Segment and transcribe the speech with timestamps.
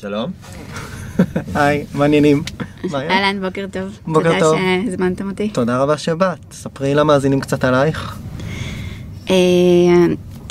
[0.00, 0.30] שלום.
[1.54, 2.42] היי, מעניינים.
[2.94, 3.98] אהלן, בוקר טוב.
[4.06, 4.56] בוקר טוב.
[4.56, 5.48] תודה שהזמנתם אותי.
[5.48, 6.38] תודה רבה שבאת.
[6.52, 8.18] ספרי למאזינים קצת עלייך.
[9.30, 9.34] אה,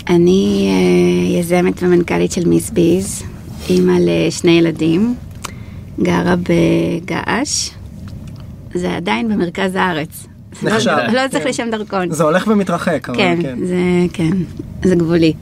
[0.09, 3.23] אני אה, יזמת ומנכ"לית של מיס ביז,
[3.69, 5.15] אימא לשני ילדים,
[6.01, 7.69] גרה בגעש.
[8.73, 10.27] זה עדיין במרכז הארץ.
[10.63, 10.91] נחשב.
[11.13, 11.49] לא- צריך כן.
[11.49, 12.11] לשם דרכון.
[12.11, 13.57] זה הולך ומתרחק, אבל כן, כן.
[13.65, 13.75] זה
[14.13, 14.37] כן,
[14.83, 15.33] זה גבולי.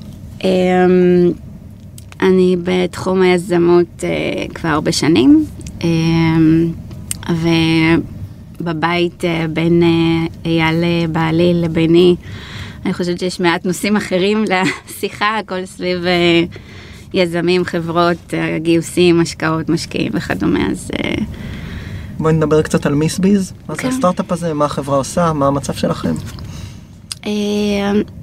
[2.25, 4.09] אני בתחום היזמות אה,
[4.53, 5.45] כבר הרבה שנים,
[5.83, 6.71] אמ,
[8.61, 12.15] ובבית אה, בין אה, אייל אה, בעלי לביני,
[12.85, 16.43] אני חושבת שיש מעט נושאים אחרים לשיחה, הכל סביב אה,
[17.13, 21.15] יזמים, חברות, אה, גיוסים, השקעות, משקיעים וכדומה, אז אה,
[22.17, 23.53] בואי נדבר קצת על מיס ביז.
[23.69, 23.87] מה זה כן.
[23.87, 26.13] הסטארט-אפ הזה, מה החברה עושה, מה המצב שלכם.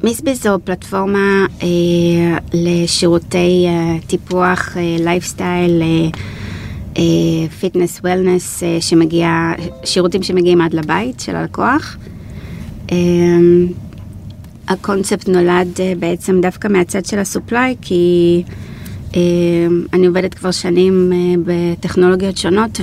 [0.02, 1.68] MissBeez זו פלטפורמה אה,
[2.52, 5.82] לשירותי אה, טיפוח, lifestyle,
[7.60, 8.62] fitness wellness,
[9.84, 11.96] שירותים שמגיעים עד לבית של הלקוח.
[12.92, 12.96] אה,
[14.68, 18.42] הקונספט נולד אה, בעצם דווקא מהצד של ה supply, כי
[19.16, 19.20] אה,
[19.92, 22.80] אני עובדת כבר שנים אה, בטכנולוגיות שונות,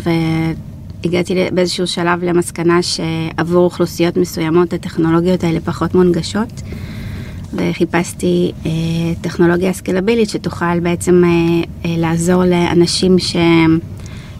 [1.05, 6.61] ל- באיזשהו שלב למסקנה שעבור אוכלוסיות מסוימות הטכנולוגיות האלה פחות מונגשות.
[7.53, 8.71] וחיפשתי אה,
[9.21, 11.29] טכנולוגיה סקלבילית שתוכל בעצם אה,
[11.85, 13.79] אה, לעזור לאנשים שהם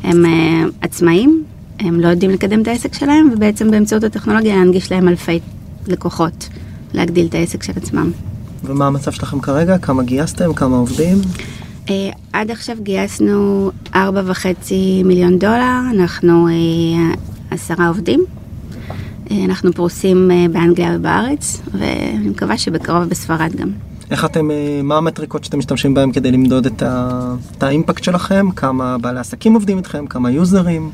[0.03, 1.43] הם, אה, עצמאים,
[1.80, 5.39] הם לא יודעים לקדם את העסק שלהם, ובעצם באמצעות הטכנולוגיה להנגיש להם אלפי
[5.87, 6.49] לקוחות,
[6.93, 8.11] להגדיל את העסק של עצמם.
[8.63, 9.77] ומה המצב שלכם כרגע?
[9.77, 10.53] כמה גייסתם?
[10.53, 11.17] כמה עובדים?
[11.90, 17.16] אה, עד עכשיו גייסנו ארבע וחצי מיליון דולר, אנחנו אה,
[17.52, 18.26] עשרה עובדים.
[19.32, 23.70] אה, אנחנו פרוסים אה, באנגליה ובארץ, ואני מקווה שבקרוב בספרד גם.
[24.12, 28.03] איך אתם, אה, מה המטריקות שאתם משתמשים בהם כדי למדוד את, ה, את ה impact
[28.04, 28.52] שלכם?
[28.56, 30.08] כמה בעלי עסקים עובדים איתכם?
[30.08, 30.92] כמה יוזרים?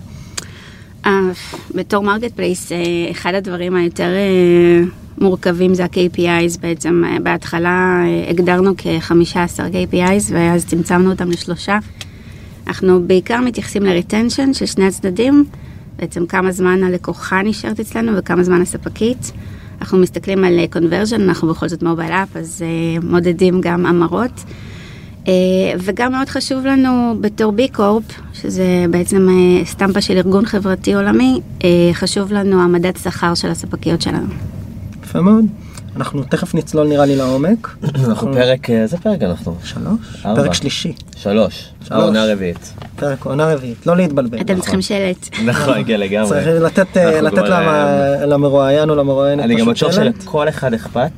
[1.06, 1.32] אה,
[1.76, 2.78] בתור marketplace, אה,
[3.12, 4.84] אחד הדברים היותר אה,
[5.18, 7.04] מורכבים זה ה KPIs בעצם.
[7.24, 11.80] בהתחלה הגדרנו כ-15 KPIs ואז צמצמנו אותם לשלושה.
[12.68, 15.46] אנחנו בעיקר מתייחסים ל retention של שני הצדדים,
[15.96, 19.32] בעצם כמה זמן הלקוחה נשארת אצלנו וכמה זמן הספקית.
[19.82, 22.66] אנחנו מסתכלים על conversion, אנחנו בכל זאת מובייל אפ, אז
[23.04, 24.44] מודדים גם המרות.
[25.28, 25.34] אה,
[25.80, 28.04] וגם מאוד חשוב לנו בתור בי קורפ,
[28.34, 34.02] שזה בעצם אה, סטמפה של ארגון חברתי עולמי, אה, חשוב לנו העמדת שכר של הספקיות
[34.02, 34.28] שלנו.
[35.04, 35.46] יפה מאוד.
[35.96, 37.76] אנחנו תכף נצלול נראה לי לעומק.
[38.06, 39.56] אנחנו פרק, איזה פרק אנחנו?
[39.64, 40.22] שלוש?
[40.22, 40.94] פרק שלישי.
[41.18, 41.70] שלוש.
[41.88, 41.92] שלוש.
[41.92, 42.74] העונה הרביעית.
[42.96, 43.88] פרק עונה רביעית.
[43.88, 44.42] לא להתבלבל.
[44.42, 45.30] אתם צריכים שלט.
[45.46, 46.30] נכון, הגיע לגמרי.
[46.30, 46.98] צריך לתת,
[48.28, 50.22] למרואיין או למרואיינת אני גם פשוט בטוח שלט.
[50.22, 51.12] שלכל אחד אכפת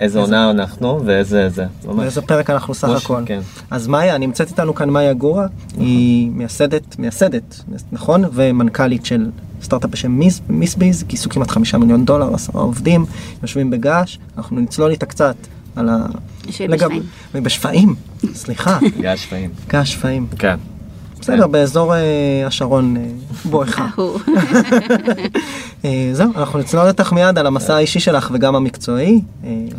[0.00, 1.66] איזה עונה אנחנו ואיזה זה.
[1.84, 1.96] ממש.
[1.96, 3.22] באיזה פרק אנחנו סך הכל.
[3.26, 3.40] כן.
[3.70, 5.46] אז מאיה, נמצאת איתנו כאן מאיה גורה,
[5.78, 7.60] היא מייסדת, מייסדת,
[7.92, 8.24] נכון?
[8.32, 9.30] ומנכ"לית של
[9.62, 13.06] סטארט-אפ בשם מיס, מיסביז, גייסו כמעט חמישה מיליון דולר, עשרה עובדים,
[13.42, 15.36] יושבים בגעש, אנחנו נצלול איתה קצת
[15.76, 16.06] על ה...
[16.46, 17.02] בשפיים.
[17.34, 17.94] בשפיים,
[18.34, 19.50] סליחה, גיא שפיים.
[19.68, 20.26] געש שפיים.
[20.38, 20.56] כן.
[21.20, 22.00] בסדר, באזור אה,
[22.46, 23.02] השרון אה,
[23.44, 23.86] בואכה.
[25.84, 29.20] אה, זהו, אנחנו נצלול איתך מיד על המסע האישי שלך וגם המקצועי.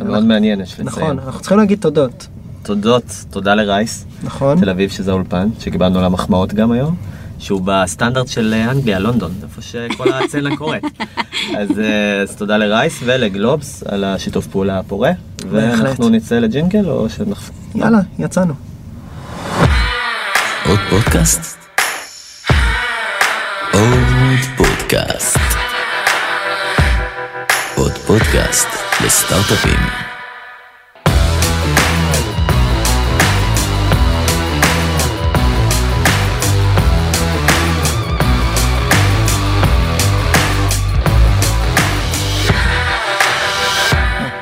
[0.04, 0.86] מאוד מעניין, יש לציין.
[0.86, 2.26] נכון, אנחנו צריכים להגיד תודות,
[2.62, 4.60] תודות, תודה לרייס, נכון?
[4.60, 6.94] תל אביב שזה האולפן, שקיבלנו עליו מחמאות גם היום.
[7.38, 10.84] שהוא בסטנדרט של אנגליה, לונדון, איפה שכל הצצנה קורית.
[11.56, 11.68] אז,
[12.22, 15.12] אז תודה לרייס ולגלובס על השיתוף פעולה הפורה.
[15.50, 17.54] ואנחנו נצא לג'ינגל או שאנחנו...
[17.74, 18.71] יאללה, יצאנו.
[20.72, 21.58] עוד פודקאסט?
[23.72, 25.38] עוד פודקאסט.
[27.76, 28.68] עוד פודקאסט
[29.04, 29.78] לסטארט-אפים.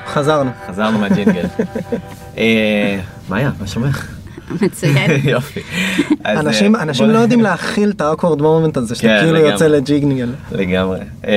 [0.07, 0.51] חזרנו.
[0.69, 1.47] חזרנו מהג'ינגל.
[2.39, 4.20] אה, מאיה, מה שלומך?
[4.63, 5.11] מצוין.
[5.25, 5.61] יופי.
[6.25, 9.35] אז, אה, אנשים, אנשים לא יודעים להכיל את ה awkward moment הזה שאתה כן, כאילו
[9.35, 9.53] לגמרי.
[9.53, 10.33] יוצא לג'ינגל.
[10.53, 10.99] לגמרי.
[11.27, 11.33] אה,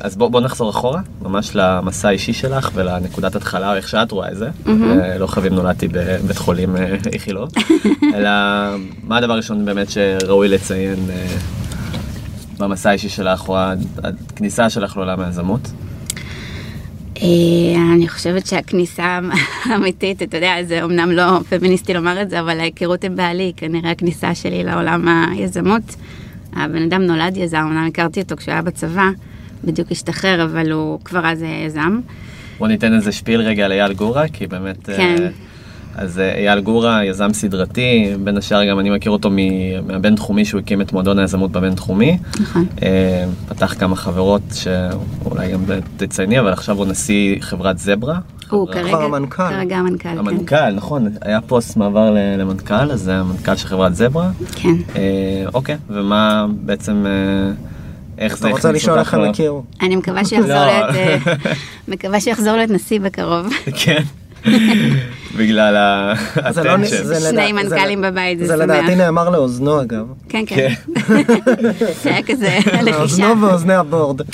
[0.00, 4.30] אז בוא, בוא נחזור אחורה, ממש למסע האישי שלך ולנקודת התחלה, או איך שאת רואה
[4.30, 4.48] את זה.
[4.68, 6.76] אה, לא חביב נולדתי בבית חולים
[7.12, 7.48] איכילוב,
[8.14, 8.30] אלא
[9.02, 10.98] מה הדבר הראשון באמת שראוי לציין
[12.58, 13.56] במסע האישי שלך, או
[14.04, 15.70] הכניסה שלך לעולם היזמות?
[17.22, 19.20] אה, אני חושבת שהכניסה
[19.64, 23.90] האמיתית, אתה יודע, זה אמנם לא פמיניסטי לומר את זה, אבל ההיכרות עם בעלי, כנראה
[23.90, 25.96] הכניסה שלי לעולם היזמות.
[26.52, 29.10] הבן אדם נולד יזם, אמנם הכרתי אותו כשהוא היה בצבא,
[29.64, 32.00] בדיוק השתחרר, אבל הוא כבר אז יזם.
[32.58, 34.88] בוא ניתן איזה שפיל רגע לאייל גורה, כי באמת...
[34.88, 35.28] אה, כן.
[35.94, 39.30] אז אה, אייל גורה, יזם סדרתי, בין השאר גם אני מכיר אותו
[39.86, 42.18] מהבינתחומי שהוא הקים את מועדון היזמות הבינתחומי.
[42.40, 42.66] נכון.
[42.82, 45.60] אה, פתח כמה חברות שאולי גם
[45.96, 48.18] תצייני, אבל עכשיו הוא נשיא חברת זברה.
[48.50, 49.48] הוא כרגע, המנכ"ל.
[49.50, 50.18] כרגע המנכ"ל, כן.
[50.18, 54.30] המנכ"ל, נכון, היה פוסט מעבר למנכ"ל, אז זה המנכ"ל של חברת זברה.
[54.54, 54.74] כן.
[54.96, 57.06] אה, אוקיי, ומה בעצם,
[58.18, 59.62] איך זה אתה רוצה הכניס לשאול איך אותך הם הכירו?
[59.82, 60.00] אני לא.
[61.88, 63.46] מקווה שיחזור להיות נשיא בקרוב.
[63.84, 64.02] כן,
[65.36, 66.14] בגלל ה...
[66.50, 66.76] זה לא.
[66.84, 68.62] זה שני מנכ"לים זה- בבית, זה זה שמח.
[68.64, 70.06] לדעתי נאמר לאוזנו אגב.
[70.28, 70.72] כן, כן.
[72.02, 72.90] זה היה כזה לחישה.
[72.90, 74.20] לאוזנו ואוזני הבורד.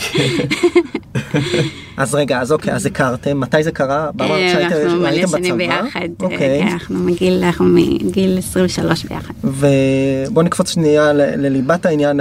[1.98, 4.10] אז רגע, אז אוקיי, אז הכרתם, מתי זה קרה?
[4.20, 5.58] אמרת אה, אנחנו מלא שנים?
[5.58, 6.62] ביחד, אה, אוקיי.
[6.62, 9.34] כן, אנחנו מגיל, אנחנו מגיל 23 ביחד.
[9.44, 12.20] ובוא נקפוץ שנייה לליבת העניין,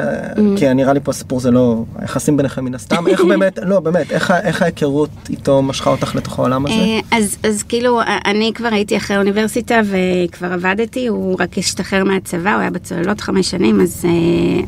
[0.56, 4.12] כי נראה לי פה הסיפור זה לא היחסים ביניכם מן הסתם, איך באמת, לא באמת,
[4.12, 6.75] איך ההיכרות איתו משכה אותך לתוך העולם הזה?
[6.75, 7.00] אה,
[7.44, 12.69] אז, כאילו, אני כבר הייתי אחרי האוניברסיטה וכבר עבדתי, הוא רק השתחרר מהצבא, הוא היה
[12.69, 14.63] בצוללות חמש שנים, אז אה,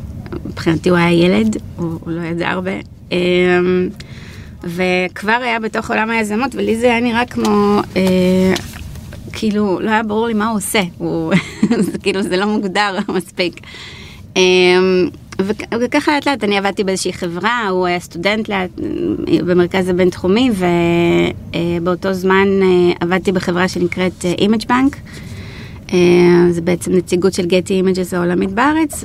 [0.46, 2.72] מבחינתי הוא היה ילד, הוא, הוא לא ידע הרבה.
[4.64, 4.68] אה,
[5.10, 8.54] וכבר היה בתוך עולם היזמות, ולי זה היה נראה כמו, אה,
[9.32, 11.32] כאילו, לא היה ברור לי מה הוא עושה, הוא,
[11.92, 13.60] זה כאילו, זה לא מוגדר מספיק.
[14.36, 14.42] אה,
[15.42, 18.70] וכ- וככה לאט לאט אני עבדתי באיזושהי חברה, הוא היה סטודנט לאט,
[19.46, 20.50] במרכז הבינתחומי
[21.80, 22.66] ובאותו זמן אה,
[23.00, 24.96] עבדתי בחברה שנקראת אה, Image Bank.
[25.92, 25.98] אה,
[26.50, 29.04] זה בעצם נציגות של Getty Images העולמית בארץ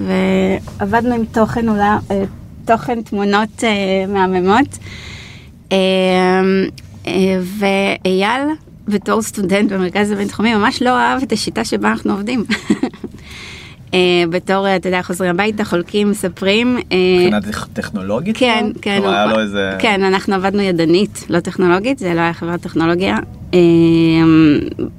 [0.79, 1.81] ועבדנו עם תוכן, אולי,
[2.11, 2.23] אה,
[2.65, 3.69] תוכן תמונות אה,
[4.07, 4.77] מהממות.
[5.71, 5.77] אה,
[7.07, 8.41] אה, ואייל
[8.87, 12.43] בתור סטודנט במרכז הבינתחומי ממש לא אהב את השיטה שבה אנחנו עובדים.
[13.93, 13.99] אה,
[14.29, 16.77] בתור, אתה יודע, חוזרים הביתה, חולקים, מספרים.
[16.91, 18.37] אה, מבחינה טכ- טכנולוגית?
[18.37, 18.65] כן?
[18.81, 18.97] כן.
[19.01, 19.71] כלומר, היה לו איזה...
[19.79, 23.17] כן, אנחנו עבדנו ידנית, לא טכנולוגית, זה לא היה חברת טכנולוגיה.
[23.53, 23.59] אה,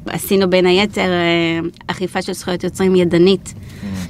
[0.06, 1.10] עשינו בין היתר
[1.86, 3.54] אכיפה של זכויות יוצרים ידנית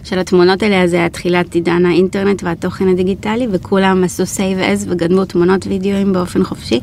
[0.04, 5.24] של התמונות האלה, זה היה תחילת עידן האינטרנט והתוכן הדיגיטלי, וכולם עשו save אז וגנבו
[5.24, 6.80] תמונות וידאוים באופן חופשי.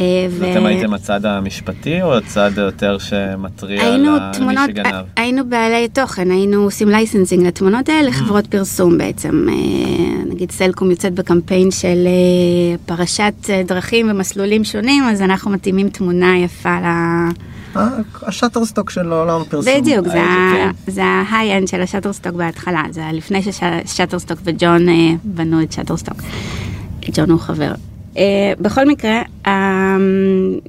[0.00, 5.04] אה, ו- ואתם הייתם הצד המשפטי או הצד יותר שמתריע על היינו תמונות, למי שגנב?
[5.16, 9.46] היינו בעלי תוכן, היינו עושים licensing לתמונות האלה לחברות פרסום בעצם.
[9.48, 15.88] אה, נגיד סלקום יוצאת בקמפיין של אה, פרשת אה, דרכים ומסלולים שונים, אז אנחנו מתאימים
[15.88, 16.84] תמונה יפה ל...
[17.76, 17.88] אה,
[18.22, 19.74] ה Shutterstock של עולם הפרסום.
[19.76, 20.06] בדיוק,
[20.86, 25.72] זה ה high-end של ה Shutterstock בהתחלה, זה לפני ש Shutterstock וג'ון אה, בנו את
[25.72, 26.16] Shutterstock.
[27.12, 27.72] ג'ון הוא חבר.
[28.16, 29.96] אה, בכל מקרה, אה,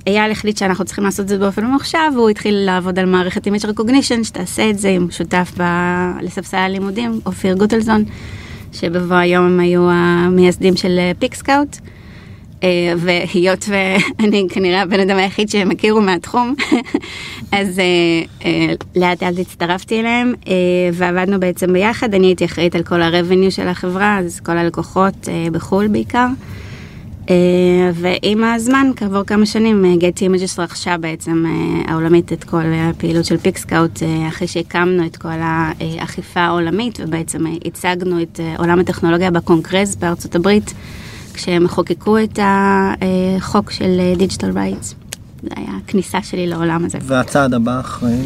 [0.08, 3.66] אייל החליט שאנחנו צריכים לעשות את זה באופן ממוחשב, והוא התחיל לעבוד על מערכת image
[3.66, 8.04] recognition, שתעשה את זה עם שותף ב- לספסל הלימודים, אופיר גוטלזון,
[8.74, 11.78] שבבוא היום הם היו המייסדים של PicScout.
[12.64, 16.56] אה, והיות ואני כנראה הבן אדם היחיד שהם הכירו מהתחום,
[17.52, 17.82] אז
[18.96, 20.34] לאט לאט הצטרפתי אליהם
[20.94, 25.88] ועבדנו בעצם ביחד, אני הייתי אחראית על כל ה-revenue של החברה, אז כל הלקוחות בחו"ל
[25.88, 26.28] בעיקר.
[27.30, 27.36] אה,
[27.94, 33.38] ועם הזמן, כעבור כמה שנים, Getty Images רכשה בעצם אה, העולמית את כל הפעילות של
[33.38, 39.32] PicScout, אה, אחרי שהקמנו את כל האכיפה העולמית, ובעצם אה, הצגנו את אה, עולם הטכנולוגיה
[39.32, 40.74] בקונגרס בארצות הברית,
[41.34, 44.96] כשהם חוקקו את החוק של דיגיטל רייטס.
[45.44, 46.98] זה היה הכניסה שלי לעולם הזה.
[47.02, 48.18] והצעד הבא אחרי,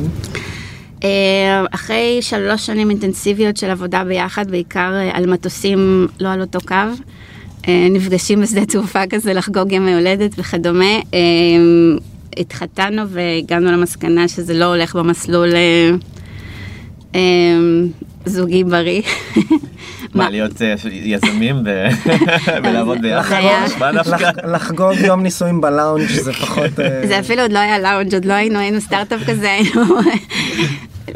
[1.03, 6.59] אה, אחרי שלוש שנים אינטנסיביות של עבודה ביחד, בעיקר אה, על מטוסים לא על אותו
[6.67, 6.93] קו, אה,
[7.67, 11.19] נפגשים בשדה תעופה כזה לחגוג ימי הולדת וכדומה, אה,
[12.37, 15.91] התחתנו והגענו למסקנה שזה לא הולך במסלול אה,
[17.15, 17.21] אה,
[18.25, 19.01] זוגי בריא.
[20.15, 21.55] מה, להיות אה, יזמים
[22.63, 23.41] ולעבוד ביחד?
[24.53, 26.79] לחגוג יום נישואים בלאונג' זה פחות...
[26.79, 29.81] אה, זה אפילו עוד לא היה לאונג', עוד לא היינו, היינו סטארט-אפ כזה, היינו,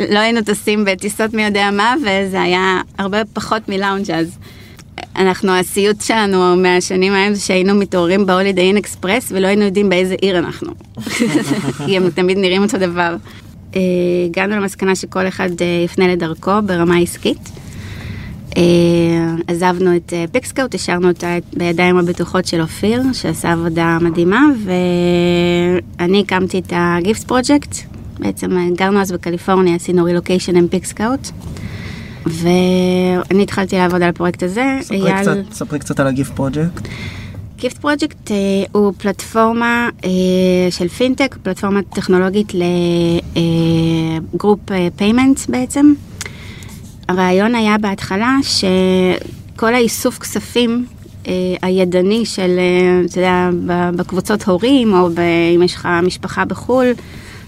[0.10, 4.38] לא היינו טסים בטיסות מי יודע מה, וזה היה הרבה פחות מלאונג' אז.
[5.16, 9.90] אנחנו, הסיוט שלנו מהשנים ההם זה שהיינו מתעוררים ב Holiday Inn Express ולא היינו יודעים
[9.90, 10.72] באיזה עיר אנחנו.
[11.86, 13.16] כי הם תמיד נראים אותו דבר.
[13.76, 13.82] אה,
[14.26, 17.50] הגענו למסקנה שכל אחד אה, יפנה לדרכו ברמה עסקית.
[18.58, 18.64] אה,
[19.48, 26.74] עזבנו את PicScout, השארנו אותה בידיים הבטוחות של אופיר, שעשה עבודה מדהימה, ואני הקמתי את
[26.76, 27.76] ה Gift Project.
[28.20, 31.28] בעצם גרנו אז בקליפורניה, עשינו רילוקיישן עם PicScout.
[32.30, 34.78] ואני התחלתי לעבוד על הפרויקט הזה.
[34.82, 36.88] ספרי קצת- ספרי קצת על ה Gift Project.
[37.58, 38.32] Gift Project
[38.72, 40.10] הוא פלטפורמה אה,
[40.70, 42.54] של פינטק, פלטפורמה טכנולוגית
[44.34, 44.60] ל group
[44.96, 45.94] payment בעצם.
[47.10, 50.86] הרעיון היה בהתחלה שכל האיסוף כספים
[51.28, 51.32] אה,
[51.62, 53.50] הידני של, אה, אתה יודע,
[53.96, 55.20] בקבוצות הורים, או ב,
[55.56, 56.88] אם יש לך משפחה בחו"ל,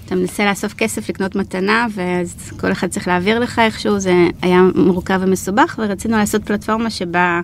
[0.10, 4.62] אתה מנסה לאסוף כסף לקנות מתנה, ואז כל אחד צריך להעביר לך איכשהו, זה היה
[4.76, 7.42] מורכב ומסובך, ורצינו לעשות פלטפורמה שבה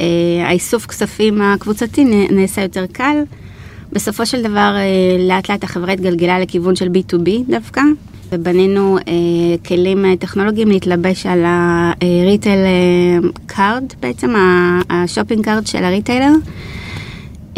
[0.00, 0.06] אה,
[0.44, 3.16] האיסוף כספים הקבוצתי נעשה יותר קל.
[3.92, 4.82] בסופו של דבר, אה,
[5.28, 7.80] לאט לאט החברה התגלגלה לכיוון של B2B דווקא,
[8.32, 9.02] ובנינו אה,
[9.68, 12.58] כלים אה, טכנולוגיים להתלבש על ה retail
[13.46, 16.32] cart, בעצם ה- ה shopping cart של ה retailer.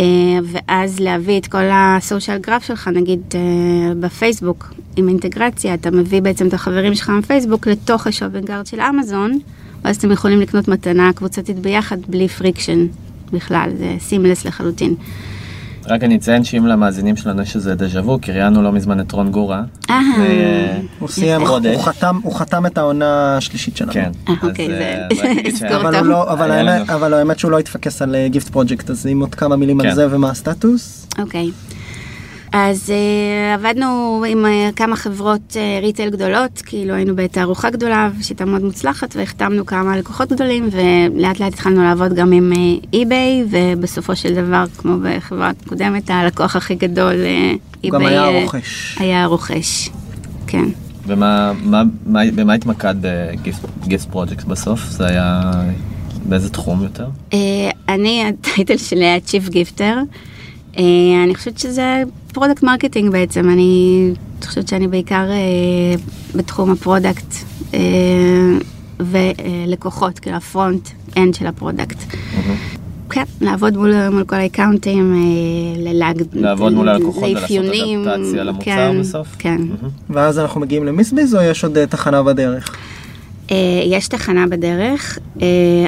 [0.01, 0.05] אה,
[0.45, 6.23] ואז להביא את כל ה social graph שלך, נגיד אה, בפייסבוק, עם אינטגרציה, אתה מביא
[6.23, 9.39] בעצם את החברים שלך מפייסבוק לתוך ה shopping cart של אמזון,
[9.85, 12.87] ואז אתם יכולים לקנות מתנה קבוצתית ביחד בלי friction
[13.33, 14.95] בכלל, זה seamless לחלוטין.
[15.91, 19.13] רק אני אציין שאם למאזינים שלנו יש איזה דז'ה וו, כי ראיינו לא מזמן את
[19.13, 19.63] רון גורה.
[19.91, 21.41] אה, הוא סיים,
[22.33, 23.93] חתם, את העונה השלישית שלנו.
[23.93, 24.11] כן.
[24.29, 25.07] אה, אוקיי, זה-
[25.71, 29.81] אה, אבל, לא, האמת, שהוא לא התפקס על Gift Project, אז אם עוד כמה מילים
[29.81, 29.95] על כן.
[29.95, 31.07] זה ומה הסטטוס.
[31.19, 31.51] אוקיי.
[32.53, 33.87] אז אה, עבדנו
[34.29, 39.67] עם אה, כמה חברות אה, retail גדולות, כאילו היינו בתערוכה גדולה, שיטה מאוד מוצלחת, והחתמנו
[39.67, 42.53] כמה לקוחות גדולים, ולאט לאט התחלנו לעבוד גם עם
[42.93, 47.15] eBay, ובסופו של דבר, כמו בחברה קודמת, הלקוח הכי גדול,
[47.85, 48.97] eBay, גם היה הרוכש.
[49.01, 49.89] היה הרוכש,
[50.47, 50.65] כן.
[51.07, 54.81] ומה מה- מה- במה התמקד ב Gift Project בסוף?
[54.91, 55.51] זה היה
[56.25, 57.07] באיזה תחום יותר?
[57.31, 57.35] אה,
[57.89, 59.95] אני, ה title שלי היה Chief Gifter.
[60.75, 60.79] אה,
[61.25, 62.03] אני חושבת שזה
[62.33, 64.13] product marketing בעצם, אני
[64.45, 67.35] חושבת שאני בעיקר אה, בתחום ה product
[67.71, 67.75] אה,
[69.01, 71.97] ולקוחות, כאילו ה front end של ה product.
[73.11, 76.23] כן, לעבוד מול, מול כל האקאונטים, אה, ללהג...
[76.33, 79.29] לעבוד מול הלקוחות ולעשות אדפטציה למוצר כן, בסוף?
[79.39, 79.57] כן.
[79.61, 79.91] מהמם.
[80.11, 82.77] ואז אנחנו מגיעים ל Missbeez או יש עוד אה, תחנה בדרך?
[83.51, 83.53] אה,
[83.87, 85.19] יש תחנה בדרך.
[85.37, 85.41] אה,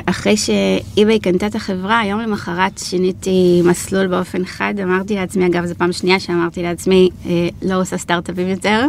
[0.07, 4.75] אחרי ש eBay קנתה את החברה, היום למחרת שיניתי מסלול באופן חד.
[4.83, 7.29] אמרתי לעצמי, אגב, זו פעם שנייה שאמרתי לעצמי, אה,
[7.63, 8.87] לא עושה סטארט-אפים יותר.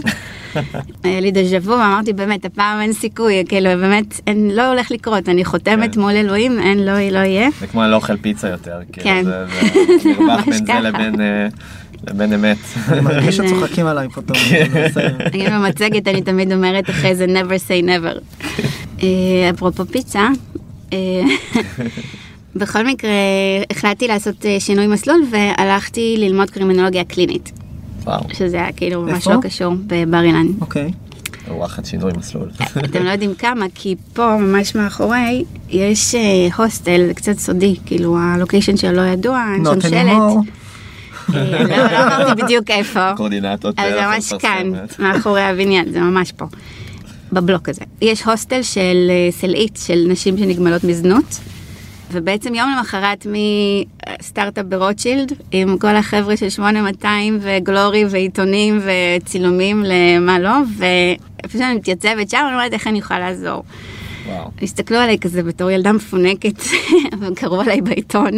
[1.03, 5.29] היה לי דז'ה וו, ואמרתי, באמת, הפעם אין סיכוי, כאילו, באמת, אין, לא הולך לקרות.
[5.29, 6.01] אני חותמת כן.
[6.01, 7.49] מול אלוהים, אין, לא, לא יהיה.
[7.59, 8.79] זה כמו אני לא אוכל פיצה יותר.
[8.91, 9.23] כאילו, כן.
[9.23, 9.45] זה
[10.03, 10.79] זה מרווח בין זה.
[10.89, 11.47] לבין, אה,
[12.07, 12.57] לבין אמת.
[12.87, 14.37] אני מרגיש שצוחקים עליי פה טוב.
[14.87, 15.17] בסדר.
[15.33, 18.19] אני במצגת, אני תמיד אומרת אחרי זה never say never.
[19.03, 20.27] אה, אפרופו פיצה,
[20.93, 21.21] אה,
[22.55, 23.11] בכל מקרה
[23.71, 27.51] החלטתי לעשות אה, שינוי מסלול והלכתי ללמוד קרימינולוגיה קלינית,
[28.03, 29.27] וואו, שזה היה כאילו ממש?
[29.27, 30.47] לא קשור בבר אילן.
[30.61, 30.91] אוקיי.
[31.47, 32.49] וואחד שינוי מסלול.
[32.85, 36.15] אתם לא יודעים כמה, כי פה ממש מאחורי יש
[36.57, 40.53] הוסטל קצת סודי, כאילו הלוקיישן שלו לא ידוע, אין שם שלט.
[41.35, 43.11] אה, לא אמרתי בדיוק איפה.
[43.17, 43.75] קורדינטות.
[43.75, 44.41] זה אה, ממש מפרסמת.
[44.41, 46.45] כאן, מאחורי הבניין, זה ממש פה.
[47.33, 47.81] בבלוק הזה.
[48.01, 51.39] יש הוסטל של אה, סלעית של נשים שנגמלות מזנות,
[52.11, 53.27] ובעצם יום למחרת
[54.21, 62.29] מסטארט-אפ ברוטשילד, עם כל החבר'ה של 8200 וגלורי ועיתונים וצילומים למה לא, ואיפה שאני מתייצבת
[62.29, 63.63] שם, אני אומרת איך אני יכולה לעזור.
[64.27, 64.49] וואו.
[64.61, 66.63] הסתכלו עליי כזה בתור ילדה מפונקת,
[67.19, 68.31] וקראו עליי בעיתון,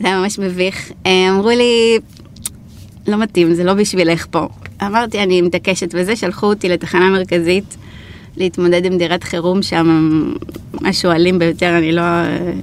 [0.00, 0.92] זה היה ממש מביך.
[1.06, 1.98] אה, אמרו לי,
[3.08, 4.48] לא מתאים, זה לא בשבילך פה.
[4.82, 7.76] אמרתי, אני מתעקשת וזה, שלחו אותי לתחנה מרכזית
[8.36, 10.10] להתמודד עם דירת חירום שם,
[10.82, 12.02] משהו אלים ביותר, אני לא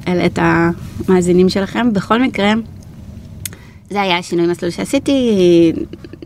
[0.07, 1.93] אעלה את המאזינים שלכם.
[1.93, 2.53] בכל מקרה,
[3.89, 5.31] זה היה השינוי מסלול שעשיתי,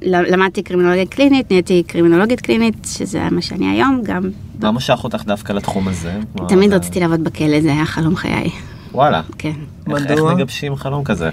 [0.01, 4.29] למדתי קרימינולוגיה קלינית, נהייתי קרימינולוגית קלינית, שזה מה שאני היום, גם
[4.61, 6.13] מה משך אותך דווקא לתחום הזה?
[6.47, 8.49] תמיד רציתי לעבוד בכלא, זה היה חלום חיי.
[8.91, 9.21] וואלה.
[9.37, 9.49] כן.
[9.89, 10.33] איך- איך מדוע?
[10.33, 11.29] מגבשים חלום כזה?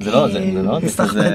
[0.00, 0.80] זה לא, זה זה לא,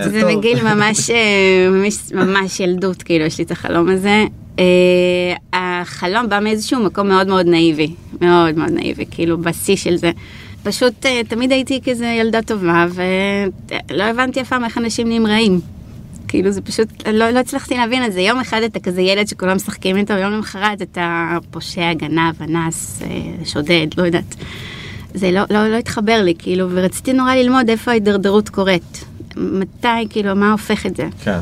[0.09, 0.35] זה-.
[0.35, 4.25] מגיל ממש, אה, ממש, ממש ילדות, כאילו, יש לי את החלום הזה.
[4.59, 10.11] אה, החלום בא מאיזשהו מקום מאוד מאוד נאיבי, מאוד מאוד נאיבי, כאילו, בשיא של זה.
[10.63, 15.59] פשוט אה, תמיד הייתי כזה ילדה טובה, ולא הבנתי אף פעם איך אנשים נהיים רעים.
[16.27, 18.21] כאילו זה פשוט, לא, לא הצלחתי להבין את זה.
[18.21, 23.01] יום אחד אתה כזה ילד שכולם משחקים איתו, ויום למחרת אתה פושע, גנב, אנס,
[23.45, 24.35] שודד, לא יודעת.
[25.17, 29.05] זה לא, לא, לא התחבר לי, כאילו, ורציתי נורא ללמוד איפה ההידרדרות קורית.
[29.37, 31.07] מתי, כאילו, מה הופך את זה?
[31.23, 31.39] כן.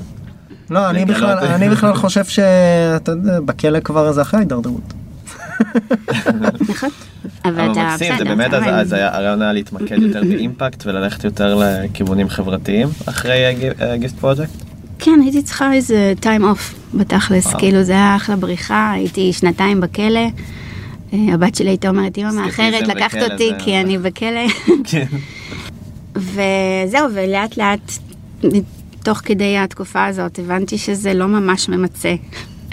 [0.70, 1.06] לא, אני.
[1.06, 4.94] בכלל, אני בכלל חושב שאתה יודע, בכלא כבר זה אחרי ההידרדרות.
[6.70, 6.90] נכון?
[7.46, 12.88] אבל אתה, מקסים, זה באמת, אז הרעיון היה להתמקד יותר באימפקט וללכת יותר לכיוונים חברתיים
[13.06, 13.56] אחרי
[14.00, 14.52] גיפט פרויקט?
[15.00, 17.54] כן, הייתי צריכה איזה time off בתכלס.
[17.54, 20.28] כאילו זה היה אחלה בריחה, הייתי שנתיים בכלא.
[21.30, 24.48] אה, הבת שלי הייתה אומרת, אמא מאחרת, לקחת אותי כי אני בכלא.
[24.92, 25.06] כן.
[26.16, 27.92] וזהו, ולאט לאט,
[29.04, 32.16] תוך כדי התקופה הזאת, הבנתי שזה לא ממש ממצה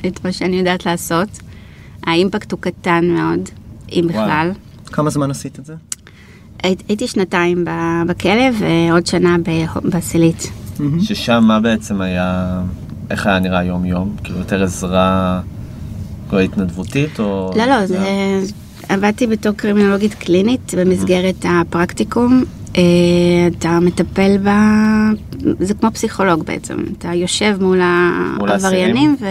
[0.07, 1.29] את מה שאני יודעת לעשות.
[2.07, 3.49] האימפקט הוא קטן מאוד,
[3.93, 4.05] אם.
[4.09, 4.51] בכלל.
[4.87, 5.75] כמה זמן עשית את זה?
[6.63, 7.65] הי- הייתי שנתיים
[8.07, 10.51] בכלא ועוד שנה ב- בסלית.
[11.01, 12.61] ששם מה בעצם היה,
[13.11, 14.17] איך היה נראה יום-יום?
[14.25, 15.41] כאילו יותר עזרה
[16.41, 17.51] התנדבותית או...
[17.57, 17.99] לא, לא, זה...
[18.89, 22.45] עבדתי בתור קרימינולוגית קלינית במסגרת הפרקטיקום.
[22.77, 22.83] אה,
[23.59, 24.49] אתה מטפל ב...
[25.61, 26.77] זה כמו פסיכולוג בעצם.
[26.99, 29.27] אתה יושב מול העבריינים ו...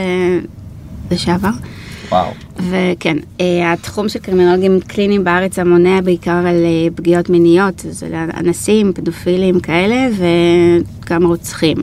[1.11, 1.49] לשעבר.
[2.09, 2.31] וואו.
[2.57, 8.93] וכן, אה, התחום של קרימינולוגים קליניים בארץ המונע בעיקר על אה, פגיעות מיניות, זה אנסים,
[8.93, 10.07] פדופילים כאלה,
[11.05, 11.77] וגם רוצחים.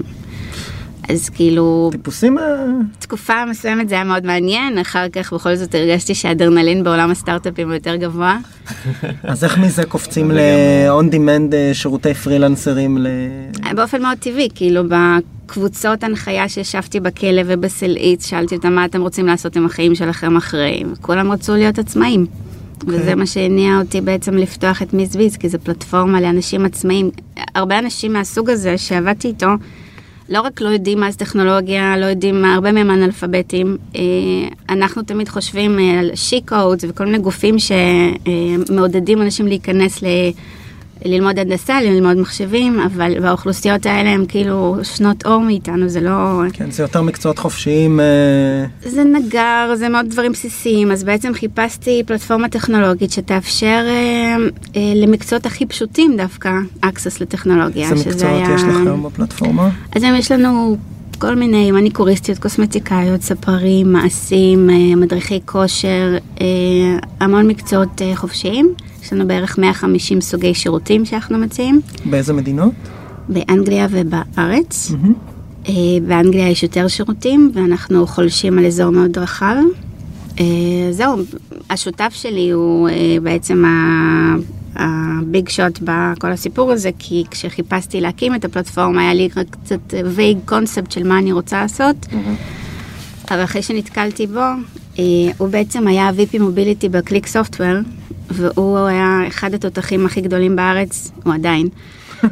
[1.09, 2.39] אז כאילו, טיפוסים...
[2.39, 2.65] אה,
[2.99, 7.75] תקופה מסוימת זה היה מאוד מעניין, אחר כך בכל זאת הרגשתי שהאדרנלין בעולם הסטארט-אפים הוא
[7.75, 8.39] יותר גבוה.
[9.23, 13.07] אז איך מזה קופצים ל-on demand אה, שירותי פרילנסרים ל...
[13.77, 19.57] באופן מאוד טבעי, כאילו בקבוצות הנחיה שישבתי בכלא ובסלעית, שאלתי אותם מה אתם רוצים לעשות
[19.57, 22.27] עם החיים שלכם אחרי, וכולם רצו להיות עצמאים.
[22.87, 27.11] וזה מה שהניע אותי בעצם לפתוח את מיס ביז, כי זו פלטפורמה לאנשים עצמאים.
[27.55, 29.49] הרבה אנשים מהסוג הזה שעבדתי איתו,
[30.29, 33.77] לא רק לא יודעים מה זה טכנולוגיה, לא יודעים, מה, הרבה מהם אנאלפביתים.
[33.97, 34.01] אה,
[34.69, 40.07] אנחנו תמיד חושבים אה, על שי-קודס וכל מיני גופים שמעודדים אנשים להיכנס ל...
[41.05, 46.43] ללמוד הנדסה, ללמוד מחשבים, אבל והאוכלוסיות האלה הם כאילו שנות אור מאיתנו, זה לא...
[46.53, 48.01] כן, זה יותר מקצועות חופשיים.
[48.01, 48.05] אה,
[48.91, 54.37] זה נגר, זה מאוד דברים בסיסיים, אז בעצם חיפשתי פלטפורמה טכנולוגית שתאפשר אה,
[54.77, 56.51] אה, למקצועות הכי פשוטים דווקא
[56.85, 57.91] access לטכנולוגיה.
[57.91, 59.71] איזה מקצועות היה- יש לך היום בפלטפורמה?
[59.97, 60.77] אז היום יש לנו
[61.19, 66.47] כל מיני מניקוריסטיות, קוסמטיקאיות, ספרים, מעשים, אה, מדריכי כושר, אה,
[67.21, 68.75] המון מקצועות אה, חופשיים.
[69.09, 72.73] יש לנו בערך 150 סוגי שירותים שאנחנו מציעים, באיזה מדינות?
[73.29, 74.93] באנגליה ובארץ.
[75.69, 75.73] אה,
[76.07, 79.57] באנגליה יש יותר שירותים ואנחנו חולשים על אזור מאוד רחב.
[80.41, 80.45] אה,
[80.91, 81.17] זהו,
[81.71, 83.65] השותף שלי הוא אה, בעצם
[84.77, 89.95] ה big shot בכל הסיפור הזה, כי כשחיפשתי להקים את הפלטפורמה היה לי רק קצת
[90.05, 92.07] vague concept של מה אני רוצה לעשות,
[93.31, 94.41] אבל אחרי שנתקלתי בו,
[95.39, 97.79] הוא בעצם היה VP mobility בקליק סופטוור,
[98.31, 101.69] והוא היה אחד התותחים הכי גדולים בארץ, הוא עדיין.
[102.23, 102.25] אה,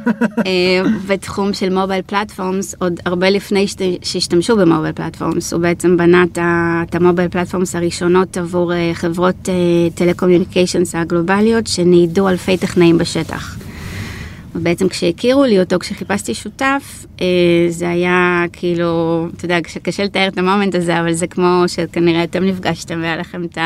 [1.06, 6.24] בתחום של mobile platforms, עוד הרבה לפני שת- שהשתמשו ב mobile platforms, הוא בעצם בנה
[6.88, 9.48] את ה mobile platforms הראשונות עבור אה, חברות
[9.94, 13.56] telecommunications הגלובליות שניידו אלפי טכנאים בשטח.
[14.56, 17.26] ובעצם כשהכירו לי אותו, כשחיפשתי שותף, אה,
[17.68, 22.24] זה היה כאילו, אתה יודע, קשה לתאר את ה moment הזה, אבל זה כמו שכנראה
[22.24, 23.58] אתם נפגשתם והיה לכם את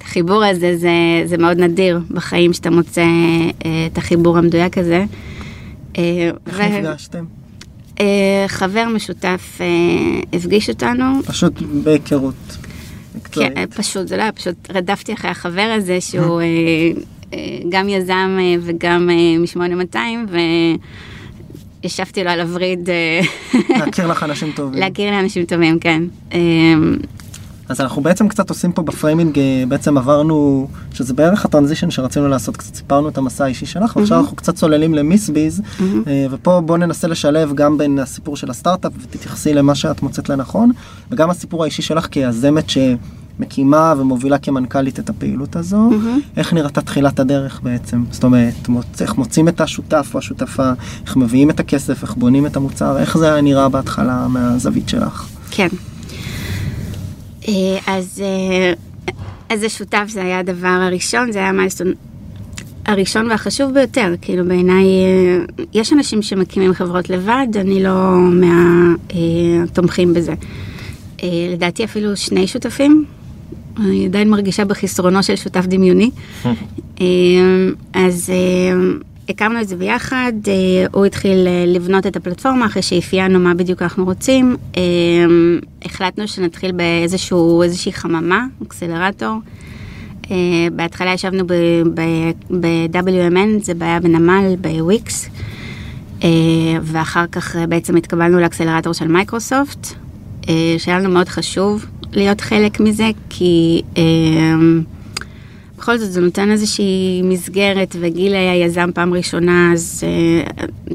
[0.00, 0.90] החיבור הזה, זה,
[1.24, 3.04] זה מאוד נדיר בחיים שאתה מוצא
[3.64, 5.04] אה, את החיבור המדויק הזה.
[5.98, 7.24] אה, איך ו- נפגשתם?
[8.46, 9.58] חבר משותף
[10.32, 12.56] הפגיש אותנו, פשוט בהיכרות.
[13.32, 16.40] כן, פשוט, זה לא היה פשוט, רדפתי אחרי החבר הזה שהוא
[17.68, 19.98] גם יזם אה, וגם אה, מ-8200
[21.82, 23.20] וישבתי לו על הווריד אה,
[23.68, 24.80] להכיר לך אנשים טובים.
[24.80, 26.02] להכיר לאנשים טובים, כן.
[26.32, 26.38] אה,
[27.68, 32.56] אז אנחנו בעצם קצת עושים פה בפריימינג, אה, בעצם עברנו, שזה בערך הטרנזישן שרצינו לעשות,
[32.56, 35.62] קצת סיפרנו את המסע האישי שלך, ועכשיו אנחנו קצת צוללים למיס ביז,
[36.06, 40.70] אה, ופה בוא ננסה לשלב גם בין הסיפור של הסטארט-אפ, ותתייחסי למה שאת מוצאת לנכון,
[41.10, 42.70] וגם הסיפור האישי שלך כיזמת
[43.38, 45.90] שמקימה ומובילה כמנכ"לית את הפעילות הזו,
[46.36, 49.02] איך נראתה תחילת הדרך בעצם, זאת אומרת, מוצ...
[49.02, 50.70] איך מוצאים את השותף או השותפה,
[51.06, 55.28] איך מביאים את הכסף, איך בונים את המוצר, איך זה נראה בהתחלה מהזווית שלך.
[55.50, 55.68] כן.
[57.48, 58.72] אה, אז, אה,
[59.48, 61.92] אז השותף זה היה הדבר הראשון, זה היה מיילסטון
[62.86, 68.18] הראשון והחשוב ביותר, כאילו בעיניי, אה, יש אנשים שמקימים חברות לבד, אני לא
[69.60, 70.34] מהתומכים בזה.
[71.22, 73.04] אה, לדעתי אפילו שני שותפים,
[73.78, 76.10] אני עדיין מרגישה בחסרונו של שותף דמיוני.
[77.00, 77.06] אה,
[77.94, 78.72] אז אה,
[79.28, 80.52] הקמנו את זה ביחד, אה,
[80.92, 84.56] הוא התחיל לבנות את הפלטפורמה אחרי שאפיינו מה בדיוק אנחנו רוצים.
[85.84, 89.36] החלטנו שנתחיל באיזשהו, איזושהי חממה, אקסלרטור.
[90.72, 91.46] בהתחלה ישבנו
[92.50, 95.28] ב-WMN, זה היה בנמל, בוויקס,
[96.82, 99.86] ואחר כך בעצם התקבלנו לאקסלרטור של מייקרוסופט,
[100.78, 104.02] שהיה לנו מאוד חשוב להיות חלק מזה, כי אה,
[105.78, 110.04] בכל זאת זה נותן איזושהי מסגרת, וגיל היה יזם פעם ראשונה, אז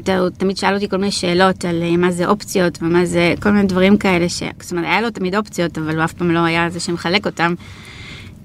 [0.06, 3.34] אה, הוא תמיד שאל אותי כל מיני שאלות על אה, מה זה אופציות ומה זה,
[3.42, 4.42] כל מיני דברים כאלה, ש...
[4.60, 7.54] זאת אומרת, היה לו תמיד אופציות, אבל הוא אף פעם לא היה זה שמחלק אותם.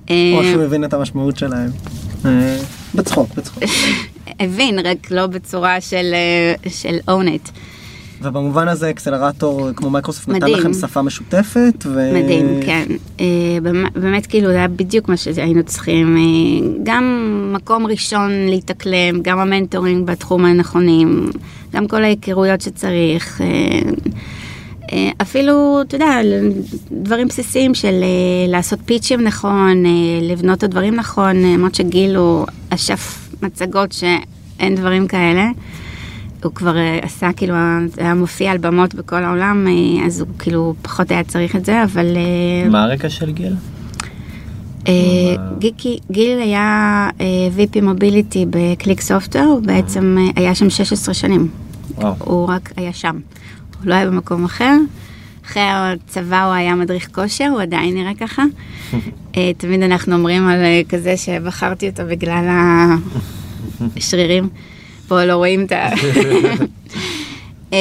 [0.09, 1.69] או אה, שהוא הבין את המשמעות שלהם.
[2.25, 2.57] אה,
[2.95, 3.63] בצחוק, בצחוק.
[4.39, 7.51] הבין, רק לא בצורה של, אה, של own it.
[8.21, 10.47] ובמובן הזה אקסלרטור כמו מייקרוסופט נתן.
[10.47, 11.85] לכם שפה משותפת.
[11.85, 12.11] ו...
[12.13, 12.85] מדהים, כן.
[13.19, 13.25] אה,
[13.95, 16.17] באמת כאילו זה היה בדיוק מה שהיינו צריכים.
[16.17, 21.29] אה, גם מקום ראשון להתאקלם, גם ה mentoring בתחום הנכונים,
[21.73, 23.41] גם כל ההיכרויות שצריך.
[23.41, 26.19] אה, אפילו, אתה יודע,
[26.91, 28.03] דברים בסיסיים של
[28.47, 29.83] לעשות פיצ'ים נכון,
[30.21, 35.45] לבנות את הדברים נכון, למרות שגיל הוא אשף מצגות שאין דברים כאלה.
[36.45, 37.55] הוא כבר אה, עשה, כאילו,
[37.97, 41.83] היה מופיע על במות בכל העולם, אה, אז הוא כאילו פחות היה צריך את זה,
[41.83, 42.05] אבל...
[42.17, 43.53] אה, מה הרקע של גיל?
[45.59, 47.09] גיקי, גיל היה
[47.57, 51.47] VP מוביליטי בקליק סופטוור, הוא בעצם היה שם 16 שנים.
[51.95, 52.13] וואו.
[52.19, 53.19] הוא רק היה שם,
[53.79, 54.77] הוא לא היה במקום אחר.
[55.45, 58.43] אחרי הצבא הוא היה מדריך כושר, הוא עדיין נראה ככה.
[59.57, 62.45] תמיד אנחנו אומרים על כזה שבחרתי אותו בגלל
[63.97, 64.49] השרירים.
[65.07, 65.87] פה לא רואים את ה...
[67.73, 67.77] אמ,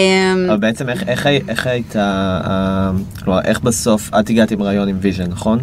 [0.48, 2.90] אבל בעצם איך, איך, איך היית, אה,
[3.24, 5.58] כלומר איך בסוף את הגעת עם רעיון עם vision, נכון?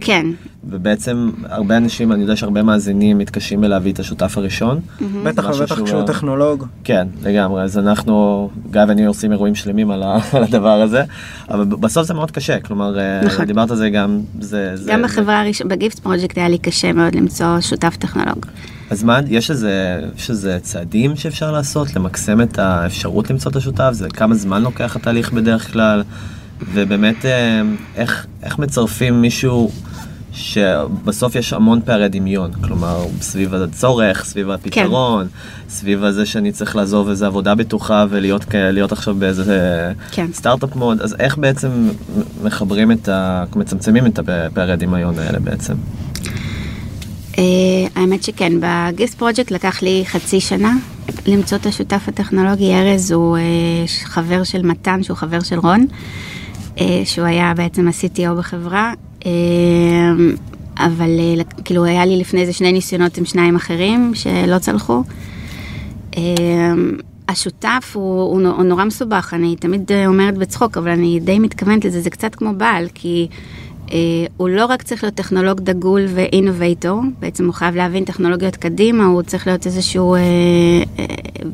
[0.00, 0.26] כן,
[0.70, 4.80] ובעצם הרבה אנשים, אני יודע שהרבה מאזינים מתקשים בלהביא את השותף הראשון.
[5.24, 6.66] בטח ובטח שהוא כשהוא לא- טכנולוג.
[6.84, 7.62] כן, לגמרי.
[7.62, 11.02] אז אנחנו, גיא ואני עושים אירועים שלמים על, ה, על הדבר הזה,
[11.50, 12.60] אבל בסוף זה מאוד קשה.
[12.60, 13.44] כלומר, אה, נכון.
[13.44, 14.70] דיברת על זה גם, זה...
[14.76, 18.46] זה גם זה- בחברה הראשונה, בגיפט פרויקט היה לי קשה מאוד למצוא שותף טכנולוג.
[18.94, 23.90] אז מה, יש איזה, יש איזה צעדים שאפשר לעשות, למקסם את האפשרות למצוא את השותף?
[23.92, 26.02] זה כמה זמן לוקח התהליך בדרך כלל?
[26.72, 27.62] ובאמת, אה,
[27.96, 29.70] איך, איך מצרפים מישהו
[30.32, 35.26] שבסוף יש המון פערי דמיון, כלומר, סביב הצורך, סביב הפתרון,
[35.68, 40.26] סביב הזה שאני צריך לעזוב איזו עבודה בטוחה ולהיות עכשיו באיזה כן.
[40.32, 41.88] סטארט-אפ מוד, אז איך בעצם
[42.42, 43.44] מחברים את ה...
[43.56, 45.74] מצמצמים את הפערי הדמיון האלה בעצם?
[47.34, 47.36] Uh,
[47.94, 50.76] האמת שכן, בגיסט פרויקט לקח לי חצי שנה
[51.26, 52.74] למצוא את השותף הטכנולוגי.
[52.74, 53.40] ארז הוא uh,
[54.04, 55.86] חבר של מתן, שהוא חבר של רון,
[56.76, 58.92] uh, שהוא היה בעצם ה-CTO בחברה.
[60.76, 61.10] אבל
[61.64, 65.02] כאילו היה לי לפני זה שני ניסיונות עם שניים אחרים שלא צלחו.
[67.28, 71.84] השותף הוא, הוא, הוא נורא מסובך, אני תמיד אה, אומרת בצחוק, אבל אני די מתכוונת
[71.84, 73.34] לזה, זה קצת כמו בעל, כי אה,
[74.36, 79.22] הוא לא רק צריך להיות טכנולוג דגול ואינובייטור, בעצם הוא חייב להבין טכנולוגיות קדימה, הוא
[79.22, 80.20] צריך להיות איזשהו אה,
[80.98, 81.04] אה,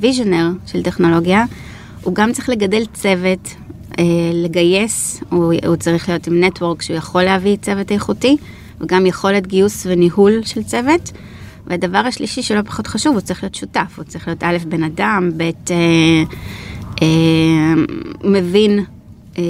[0.01, 1.45] ויז'נר של טכנולוגיה,
[2.03, 3.55] הוא גם צריך לגדל צוות,
[3.99, 8.37] אה, לגייס, הוא, הוא צריך להיות עם network שהוא יכול להביא צוות איכותי,
[8.81, 11.13] וגם יכולת גיוס וניהול של צוות.
[11.67, 15.31] והדבר השלישי שלא פחות חשוב, הוא צריך להיות שותף, הוא צריך להיות א', בן אדם,
[15.37, 16.23] ב', אה,
[17.03, 17.75] אה,
[18.25, 18.85] מבין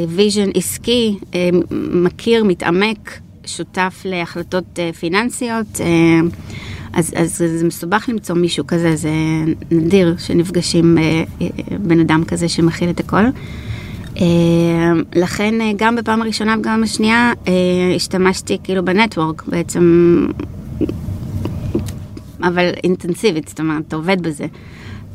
[0.09, 1.51] vision עסקי, אה,
[1.93, 5.81] מכיר, מתעמק, שותף להחלטות אה, פיננסיות.
[5.81, 6.21] אה,
[6.93, 9.11] אז, אז זה מסובך למצוא מישהו כזה, זה
[9.71, 13.25] נדיר שנפגשים אה, אה, בן אדם כזה שמכיל את הכל.
[14.17, 14.25] אה,
[15.17, 17.53] לכן אה, גם בפעם הראשונה וגם בשנייה אה,
[17.97, 20.27] השתמשתי כאילו בנטוורק בעצם
[22.43, 24.47] אבל אינטנסיבית, זאת אומרת, אתה עובד בזה.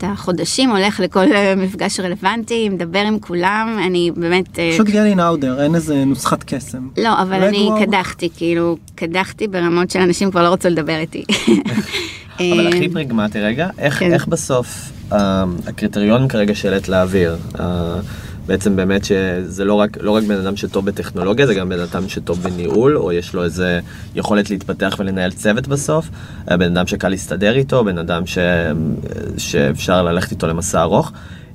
[0.05, 4.59] אתה חודשים הולך לכל אה, מפגש רלוונטי, מדבר עם כולם, אני באמת...
[4.59, 4.87] אה, פשוט
[5.17, 6.87] out there, אין איזה נוסחת קסם.
[6.97, 7.69] לא, אבל אני.
[7.79, 11.23] קדחתי, כאילו, קדחתי ברמות שאנשים כבר לא רצו לדבר איתי.
[12.39, 14.13] אבל אה, הכי פרגמטי רגע, איך, כן.
[14.13, 17.37] איך בסוף הקריטריון כרגע שהעלית לאוויר,
[18.47, 22.09] בעצם באמת שזה לא רק, לא רק בן אדם שטוב בטכנולוגיה, זה גם בן אדם
[22.09, 23.79] שטוב בניהול, או יש לו איזה
[24.15, 26.09] יכולת להתפתח ולנהל צוות בסוף,
[26.51, 28.37] אה, בן אדם שקל להסתדר איתו, בן אדם ש,
[29.37, 31.11] שאפשר ללכת איתו למסע ארוך.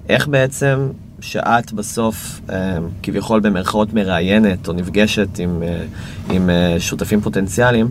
[0.08, 0.88] איך בעצם
[1.20, 5.82] שאת בסוף אה, כביכול במרכאות מראיינת או נפגשת עם, אה,
[6.30, 7.88] עם שותפים פוטנציאליים,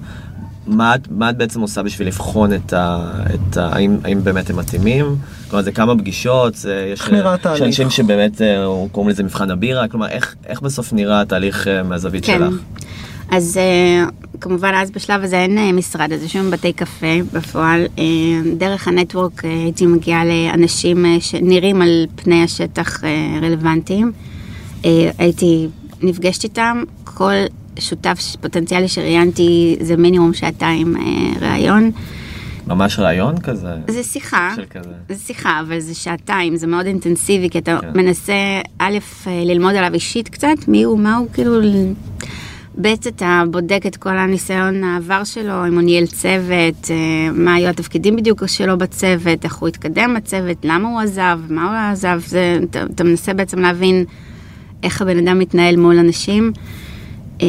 [0.67, 3.11] מה מה את בעצם עושה בשביל לבחון את ה...
[3.35, 5.05] את ה האם, האם באמת הם מתאימים?
[5.49, 7.01] כלומר, זה כמה פגישות, זה, יש?
[7.55, 11.83] יש אנשים שבאמת אה, קוראים לזה מבחן הבירה, כלומר, איך, איך בסוף נראה התהליך אה,
[11.83, 12.37] מהזווית כן.
[12.37, 12.61] שלך?
[13.31, 14.05] אז אה,
[14.41, 17.85] כמובן אז בשלב הזה אין משרד, אז יושבים בבתי קפה בפועל.
[18.57, 23.03] דרך הנטוורק הייתי מגיעה לאנשים שנראים על פני השטח
[23.41, 24.11] רלוונטיים.
[25.17, 25.67] הייתי
[26.01, 27.33] נפגשת איתם, כל
[27.79, 30.95] שותף פוטנציאלי שראיינתי זה מינימום שעתיים
[31.41, 31.91] ראיון.
[32.69, 33.75] ממש רעיון כזה?
[33.87, 34.89] זה שיחה, כזה.
[35.09, 37.89] זה שיחה, אבל זה שעתיים, זה מאוד אינטנסיבי, כי אתה כן.
[37.95, 38.33] מנסה,
[38.79, 41.61] א', ללמוד עליו אישית קצת, מי הוא, מה הוא, כאילו,
[42.81, 47.67] ב', אתה בודק את כל הניסיון העבר שלו, אם הוא ניהל צוות, אה, מה היו
[47.67, 52.59] התפקידים בדיוק שלו בצוות, איך הוא התקדם בצוות, למה הוא עזב, מה הוא עזב, זה,
[52.63, 54.05] אתה, אתה מנסה בעצם להבין
[54.83, 56.51] איך הבן אדם מתנהל מול אנשים.
[57.41, 57.47] אה,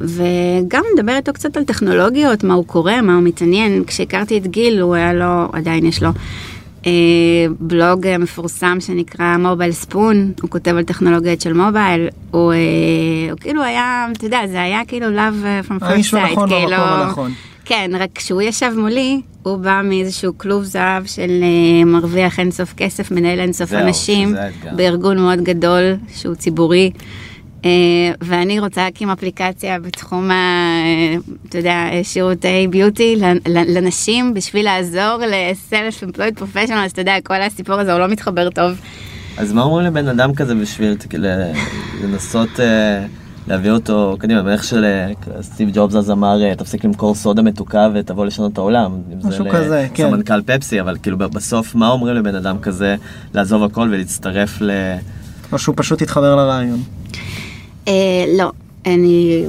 [0.00, 3.84] וגם לדבר איתו קצת על טכנולוגיות, מה הוא קורא, מה הוא מתעניין.
[3.86, 6.10] כשהכרתי את גיל, הוא היה לו, עדיין יש לו,
[6.86, 6.92] אה,
[7.60, 12.58] בלוג מפורסם שנקרא מובייל ספון, הוא כותב על טכנולוגיות של מובייל, הוא, אה,
[13.30, 17.32] הוא כאילו היה, אתה יודע, זה היה כאילו love from first sight, הנכון כאילו, הנכון.
[17.64, 21.30] כן, רק כשהוא ישב מולי, הוא בא מאיזשהו כלוב זהב של
[21.86, 24.34] מרוויח אינסוף כסף, מנהל אינסוף אנשים.
[24.76, 25.82] בארגון מאוד גדול
[26.14, 26.90] שהוא ציבורי.
[27.66, 31.16] אה, ואני רוצה להקים אפליקציה בתחום, ה, אה,
[31.48, 38.00] אתה יודע, שירותי ביוטי לנשים בשביל לעזור ל-self-employed professionals, אתה יודע, כל הסיפור הזה הוא
[38.00, 38.80] לא מתחבר טוב.
[39.38, 40.96] אז מה אומרים לבן אדם כזה בשביל
[42.02, 43.04] לנסות אה,
[43.48, 48.58] להביא אותו קדימה, ואיך שסטיב ג'ובס אז אמר תפסיק למכור סודה מתוקה ותבוא לשנות את
[48.58, 48.92] העולם.
[49.24, 50.10] משהו ל- כזה, כן.
[50.10, 52.96] סמנכ"ל פפסי, אבל כאילו בסוף מה אומרים לבן אדם כזה
[53.34, 54.70] לעזוב הכל ולהצטרף ל...
[55.52, 56.82] או שהוא פשוט יתחבר לרעיון.
[57.88, 57.92] אה,
[58.38, 58.50] לא,
[58.86, 59.44] אני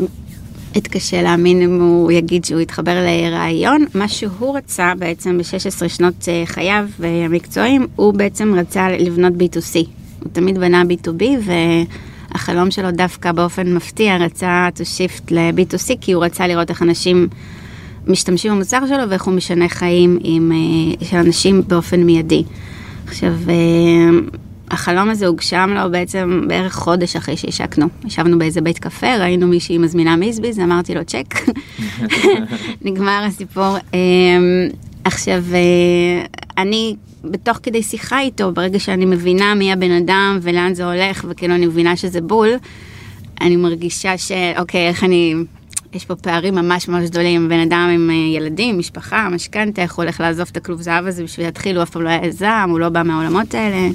[0.77, 3.85] אתקשה להאמין אם הוא יגיד שהוא יתחבר לרעיון.
[3.93, 6.85] מה שהוא רצה בעצם ב-16 שנות אה, חייו
[7.25, 9.87] המקצועיים, הוא בעצם רצה לבנות B2C.
[10.23, 11.23] הוא תמיד בנה B2B
[12.31, 17.27] והחלום שלו דווקא באופן מפתיע רצה to shift ל-B2C כי הוא רצה לראות איך אנשים
[18.07, 22.43] משתמשים במוצר שלו ואיך הוא משנה חיים עם, אה, של אנשים באופן מיידי.
[23.07, 23.33] עכשיו,
[24.71, 27.85] החלום הזה הוגשם לו בעצם בערך חודש אחרי שהשקנו.
[28.05, 31.35] ישבנו באיזה בית קפה, ראינו מישהי מזמינה מיזביז, אמרתי לו צ'ק,
[32.85, 33.77] נגמר הסיפור.
[33.93, 33.99] אה,
[35.03, 36.25] עכשיו, אה,
[36.57, 41.55] אני בתוך כדי שיחה איתו, ברגע שאני מבינה מי הבן אדם ולאן זה הולך, וכאילו
[41.55, 42.49] אני מבינה שזה בול,
[43.41, 45.33] אני מרגישה שאוקיי, איך אני...
[45.93, 50.03] יש פה פערים ממש ממש גדולים, בן אדם עם אה, ילדים, משפחה, משכנתה, איך הוא
[50.03, 52.79] הולך לעזוב את הכלוב זהב הזה בשביל להתחיל, הוא אף פעם לא היה יזם, הוא
[52.79, 53.89] לא בא מהעולמות האלה.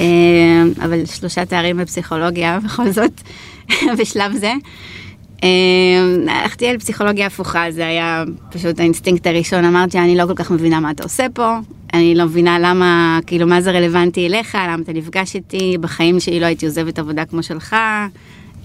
[0.00, 3.20] אה, אבל שלושה תארים בפסיכולוגיה בכל זאת,
[3.98, 4.52] בשלב זה.
[5.44, 5.48] אה,
[6.28, 10.80] הלכתי על פסיכולוגיה הפוכה, זה היה פשוט האינסטינקט הראשון, אמרתי, אני לא כל כך מבינה
[10.80, 11.56] מה אתה עושה פה,
[11.94, 16.40] אני לא מבינה למה, כאילו, מה זה רלוונטי אליך, למה אתה נפגש איתי, בחיים שלי
[16.40, 17.76] לא הייתי עוזבת עבודה כמו שלך,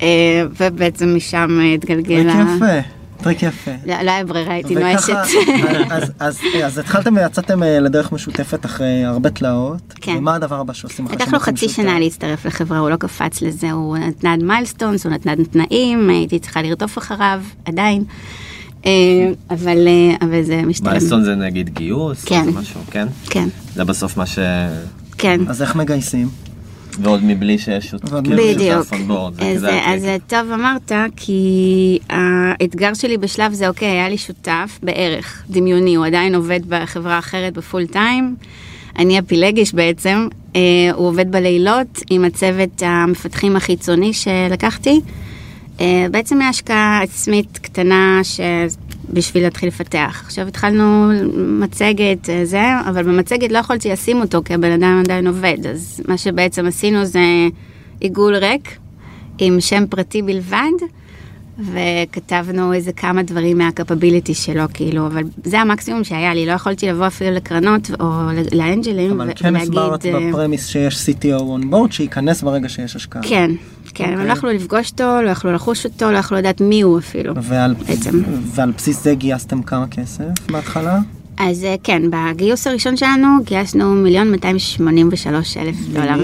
[0.02, 3.72] אה, ובעצם משם התגלגל יפה, טריק יפה.
[3.86, 5.14] לא לא היה ברירה, הייתי נואשת.
[5.90, 9.94] אז- אז- אז התחלתם ויצאתם אה, לדרך משותפת אחרי הרבה תלאות.
[10.02, 10.16] כן.
[10.18, 11.70] ומה הדבר הבא שעושים אחרי לקח לו חצי?
[11.70, 16.62] שנה להצטרף לחברה, הוא לא קפץ לזה, הוא נתן milestones, הוא נתן תנאים, הייתי צריכה
[16.62, 18.04] לרדוף אחריו, עדיין.
[18.86, 18.92] אה,
[19.50, 20.88] אבל אה, אבל זה משתלם.
[20.90, 22.26] milestone זה נגיד גיוס?
[22.26, 22.44] כן.
[22.46, 23.08] זה משהו, כן?
[23.30, 24.40] כן, זה בסוף מה ש...
[25.18, 25.40] כן.
[25.48, 26.28] אז איך מגייסים?
[27.02, 28.94] ועוד מבלי שיש כאילו, בדיוק.
[29.40, 30.24] אז, אז הטריק.
[30.28, 36.36] טוב אמרת, כי האתגר שלי בשלב זה, אוקיי, היה לי שותף בערך דמיוני, הוא עדיין
[36.36, 38.36] עובד בחברה אחרת בפול טיים.
[39.00, 40.62] אני הפילגש בעצם, אה,
[40.94, 45.02] הוא עובד בלילות עם הצוות המפתחים החיצוני שלקחתי.
[45.80, 48.20] אה, בעצם מהשקעה עצמית קטנה
[49.14, 50.22] בשביל להתחיל לפתח.
[50.26, 55.28] עכשיו התחלנו מצגת, אה, זה, אבל במצגת לא יכולתי לשים אותו כי הבן אדם עדיין
[55.28, 57.20] עובד, אז מה שבעצם עשינו זה
[58.00, 58.78] עיגול ריק
[59.38, 60.72] עם שם פרטי בלבד.
[61.60, 67.08] וכתבנו איזה כמה דברים מהקפביליטי שלו, כאילו, אבל זה המקסימום שהיה לי, לא יכולתי לבוא
[67.08, 68.06] אפילו לקרנות או
[68.52, 73.22] לאנג'לים אבל ו- כן הסברת אה, בפרמיס שיש CTO on board שייכנס ברגע שיש השקעה.
[73.24, 73.52] כן,
[73.98, 77.00] כן, הם לא יכלו לפגוש אותו, לא יכלו לחוש אותו, לא יכלו לדעת מי הוא
[77.00, 77.34] אפילו.
[77.36, 78.24] ועל, בעצם.
[78.56, 81.00] ועל בסיס זה גייסתם כמה כסף בהתחלה?
[81.38, 86.24] אז אה, כן, בגיוס הראשון שלנו גייסנו מיליון 283 אלף דולר.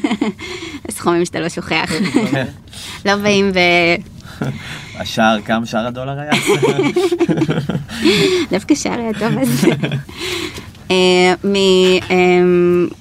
[0.90, 1.92] סכומים שאתה לא שוכח.
[3.06, 3.58] לא באים ו...
[5.00, 6.32] השער, כמה שער הדולר היה?
[8.50, 9.64] דווקא שער היה טוב אז.
[10.90, 11.34] אה,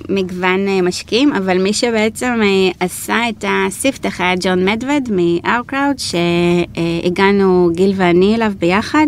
[0.10, 5.98] ממגוון אה, משקיעים, אבל מי שבעצם אה, עשה את הספתח היה ג'ון מדווד מ-Our Crowd,
[5.98, 9.08] שהגענו גיל ואני אליו ביחד.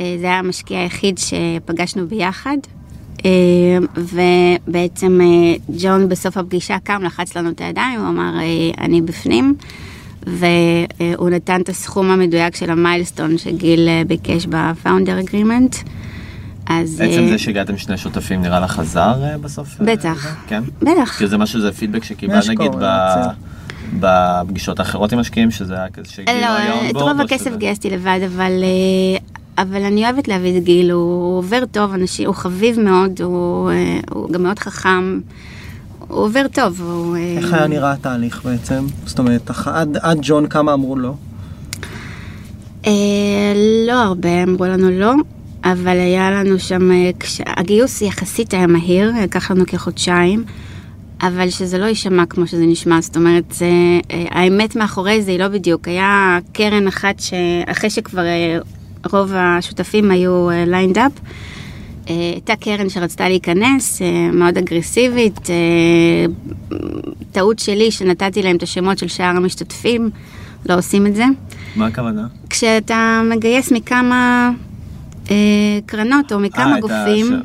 [0.00, 2.56] אה, זה היה המשקיע היחיד שפגשנו ביחד.
[3.24, 3.30] אה,
[3.96, 9.54] ובעצם אה, ג'ון בסוף הפגישה קם, לחץ לנו את הידיים, הוא אמר, אה, אני בפנים.
[10.26, 15.88] והוא נתן את הסכום המדויק של המיילסטון שגיל אה, ביקש ב-Founder Agreement.
[16.66, 16.96] אז...
[16.98, 19.80] בעצם אה, זה שהגעתם שני שותפים נראה לך עזר אה, בסוף?
[19.80, 20.36] אה, בטח.
[20.46, 20.62] כן?
[20.82, 21.12] בטח.
[21.16, 23.26] כאילו זה משהו, זה פידבק שקיבלת נגיד ב-.
[24.00, 27.56] בפגישות האחרות עם משקיעים, שזה היה כזה שגיל לא, היה on את רוב הכסף שזה-
[27.56, 28.52] גייסתי לבד, אבל,
[29.58, 33.70] אבל אני אוהבת להביא את גיל, הוא עובר טוב, אנשים, הוא חביב מאוד, הוא,
[34.10, 35.20] הוא גם מאוד חכם,
[36.08, 36.80] הוא עובר טוב.
[36.80, 38.86] הוא, איך היה נראה התהליך בעצם?
[39.06, 41.14] זאת אומרת, אח- עד עד ג'ון כמה אמרו לא?
[42.86, 42.92] אה,
[43.86, 45.12] לא הרבה, אמרו לנו לא,
[45.72, 47.40] אבל היה לנו שם, אה, כש...
[47.46, 50.44] הגיוס יחסית היה מהיר, לקח לנו כחודשיים,
[51.22, 53.66] אבל שזה לא יישמע כמו שזה נשמע, זאת אומרת, זה,
[54.10, 58.58] אה, האמת מאחורי זה היא לא בדיוק, היה קרן אחת שאחרי שכבר אה,
[59.10, 61.12] רוב השותפים היו lined up,
[62.06, 64.02] הייתה קרן שרצתה להיכנס,
[64.32, 65.40] מאוד אגרסיבית,
[67.32, 70.10] טעות שלי שנתתי להם את השמות של שאר המשתתפים,
[70.68, 71.24] לא עושים את זה.
[71.76, 72.26] מה הכוונה?
[72.50, 74.50] כשאתה מגייס מכמה
[75.86, 77.40] קרנות או מכמה אה, גופים.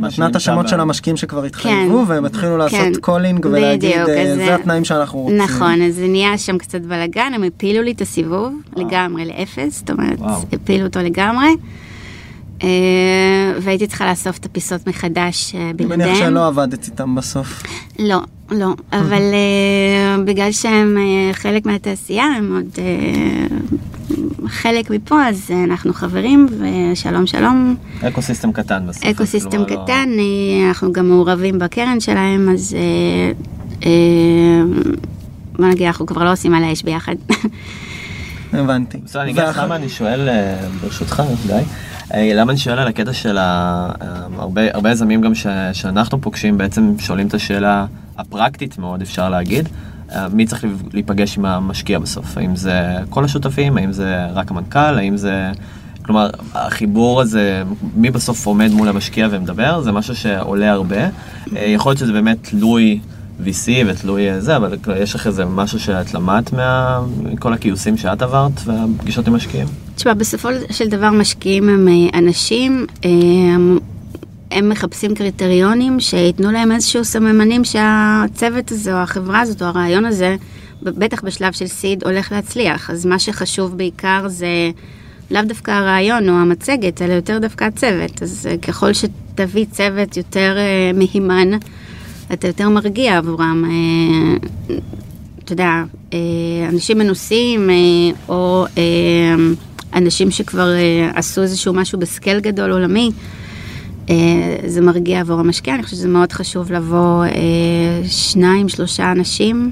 [0.00, 2.92] נתנה את השמות של המשקיעים שכבר התחייבו, והם התחילו לעשות כן.
[3.00, 5.38] calling ולהגיד, אה, זה התנאים שאנחנו רוצים.
[5.38, 9.90] נכון, אז זה נהיה שם קצת בלאגן, הם הפילו לי את הסיבוב לגמרי לאפס, זאת
[9.90, 10.18] אומרת.
[10.52, 11.48] הפילו אותו לגמרי.
[12.62, 12.68] אה,
[13.62, 16.00] והייתי צריכה לאסוף את הפיסות מחדש אה, אני בלעדיהם.
[16.00, 17.62] מניח שלא עבדת איתם בסוף.
[17.98, 20.96] לא, לא, אבל אה, בגלל שהם
[21.32, 22.78] חלק מהתעשייה, הם עוד
[24.48, 26.46] חלק מפה, אז אנחנו חברים,
[26.92, 27.76] ושלום שלום.
[28.02, 29.04] ecosystem קטן בסוף.
[29.04, 30.08] eco אז system כלומר, לא- קטן,
[30.68, 32.76] אנחנו גם מעורבים בקרן שלהם, אז
[35.52, 37.14] בוא נגיד, אנחנו כבר לא עושים על האש ביחד.
[38.52, 38.98] הבנתי.
[39.04, 40.28] בסדר, אני אגיד לך למה אני שואל,
[40.82, 41.54] ברשותך, גיא,
[42.14, 43.42] למה אני שואל על הקטע של ה...
[44.02, 44.06] אה,
[44.38, 47.86] הרבה הרבה יזמים גם ש- שאנחנו פוגשים בעצם שואלים את השאלה
[48.18, 49.68] הפרקטית מאוד, אפשר להגיד,
[50.12, 52.38] אה, מי צריך להיפגש עם המשקיע בסוף?
[52.38, 53.76] האם זה כל השותפים?
[53.76, 54.78] האם זה רק המנכ"ל?
[54.98, 55.50] האם זה...
[56.02, 57.62] כלומר, החיבור הזה,
[57.96, 60.96] מי בסוף עומד מול המשקיע ומדבר, זה משהו שעולה הרבה.
[60.96, 61.10] אה,
[61.66, 63.00] יכול להיות שזה באמת תלוי
[63.44, 68.22] VC ותלוי אה, זה, אבל יש לך איזה משהו שאת למדת מה- מכל הכיוסים שאת
[68.22, 69.66] עברת והפגישות עם משקיעים?
[69.98, 73.10] תשמע, בסופו של דבר משקיעים הם אה, אנשים, אה,
[74.50, 80.36] הם מחפשים קריטריונים שייתנו להם איזשהו סממנים שהצוות הזה או החברה הזאת או הרעיון הזה,
[80.82, 82.90] בטח בשלב של סיד, הולך להצליח.
[82.90, 84.70] אז מה שחשוב בעיקר זה
[85.30, 88.22] לאו דווקא הרעיון או המצגת, אלא יותר דווקא הצוות.
[88.22, 90.56] אז אה, ככל שתביא צוות יותר
[90.94, 91.50] מהימן,
[92.32, 93.64] אתה יותר מרגיע עבורם.
[95.44, 95.82] אתה יודע,
[96.68, 97.70] אנשים מנוסים,
[98.28, 98.66] או
[99.94, 103.10] אנשים שכבר אה, עשו איזשהו משהו בסקייל גדול עולמי,
[104.10, 104.14] אה,
[104.66, 105.74] זה מרגיע עבור המשקיע.
[105.74, 107.30] אני חושבת שזה מאוד חשוב לבוא אה,
[108.08, 109.70] שניים, שלושה אנשים.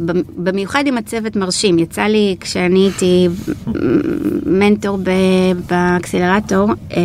[0.00, 1.78] במ- במיוחד עם הצוות מרשים.
[1.78, 3.28] יצא לי כשאני הייתי
[4.46, 4.98] מנטור
[5.68, 7.00] באקסלרטור, אה,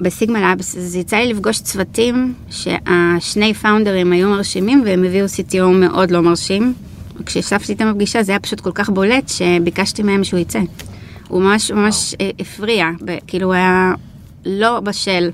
[0.00, 6.10] בסיגמה לאבס, אז יצא לי לפגוש צוותים שהשני פאונדרים היו מרשימים והם הביאו CTO מאוד
[6.10, 6.74] לא מרשים.
[7.26, 10.60] כשישבתי איתם בפגישה זה היה פשוט כל כך בולט שביקשתי מהם שהוא יצא.
[11.28, 12.86] הוא ממש ממש אה, הפריע,
[13.26, 13.92] כאילו הוא היה
[14.46, 15.30] לא בשל.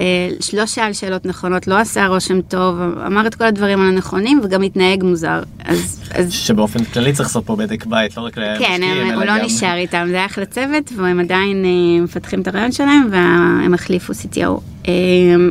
[0.00, 0.04] אה,
[0.52, 5.02] לא שאל שאלות נכונות, לא עשה רושם טוב, אמר את כל הדברים הנכונים וגם התנהג
[5.04, 5.42] מוזר.
[5.64, 9.24] אז, אז שבאופן כללי צריך לעשות פה בדק בית, לא רק למשקיעים, כן, הם, הוא
[9.24, 13.08] לא גם- נשאר איתם, זה היה אחלה צוות, והם עדיין אה, מפתחים את הרעיון שלהם,
[13.10, 14.60] והם החליפו CTO.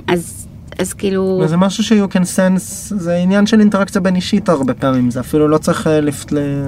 [0.08, 0.45] אז,
[0.80, 5.12] אז כאילו, וזה משהו ש-you can sense, זה עניין של אינטראקציה בין אישית הרבה פעמים,
[5.12, 6.00] זה אפילו לא צריך אה,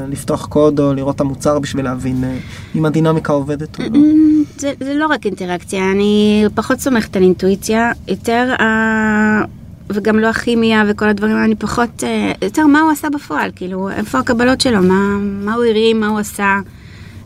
[0.09, 2.37] לפתוח קוד או לראות את המוצר בשביל להבין אה,
[2.75, 3.87] אם הדינמיקה עובדת או לא.
[3.87, 8.65] אמ, זה, זה לא רק אינטראקציה, אני פחות סומכת על אינטואיציה, יותר ה...
[9.89, 14.19] וגם לא הכימיה וכל הדברים, אני פחות, אה, יותר מה הוא עשה בפועל, כאילו, איפה
[14.19, 16.59] הקבלות שלו, מה, מה הוא הרים, מה הוא עשה,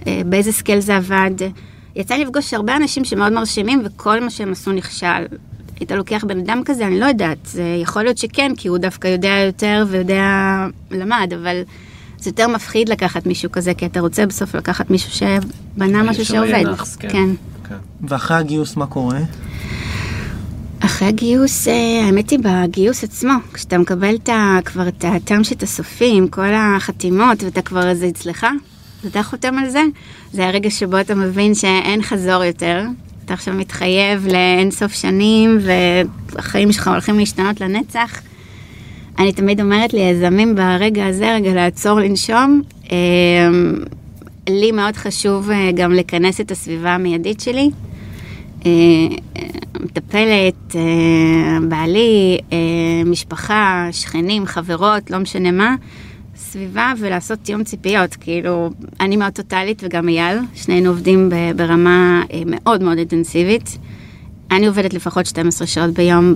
[0.07, 1.31] אה, באיזה scale זה עבד.
[1.95, 5.25] יצא לפגוש הרבה אנשים שמאוד מרשימים וכל מה שהם עשו נכשל.
[5.81, 9.07] היית לוקח בן אדם כזה, אני לא יודעת, זה יכול להיות שכן, כי הוא דווקא
[9.07, 11.61] יודע יותר ויודע, למד, אבל
[12.19, 16.63] זה יותר מפחיד לקחת מישהו כזה, כי אתה רוצה בסוף לקחת מישהו שבנה משהו שעובד.
[16.65, 17.09] נאחס, כן.
[17.09, 17.29] כן.
[17.69, 17.75] כן.
[18.07, 19.19] ואחרי הגיוס מה קורה?
[20.79, 25.63] אחרי הגיוס, אה, האמת היא בגיוס עצמו, כשאתה מקבל את ה, כבר את הטעם שאת
[25.63, 28.47] הסופי עם כל החתימות ואתה כבר זה אצלך,
[29.03, 29.83] ואתה חותם על זה,
[30.33, 32.83] זה הרגע שבו אתה מבין שאין חזור יותר.
[33.25, 38.21] אתה עכשיו מתחייב לאין סוף שנים והחיים שלך הולכים להשתנות לנצח.
[39.19, 42.62] אני תמיד אומרת ליזמים ברגע הזה, רגע לעצור לנשום.
[42.91, 42.97] אה,
[44.49, 47.69] לי מאוד חשוב אה, גם לכנס את הסביבה המיידית שלי.
[48.65, 48.71] אה,
[49.79, 52.38] מטפלת, אה, בעלי,
[53.05, 55.75] משפחה, שכנים, חברות, לא משנה מה,
[56.41, 58.15] סביבה ולעשות תיאום ציפיות.
[58.15, 63.77] כאילו, אני מאוד טוטאלית וגם אייל, שנינו עובדים ברמה אה, מאוד מאוד אינטנסיבית.
[64.51, 66.36] אני עובדת לפחות 12 שעות ביום,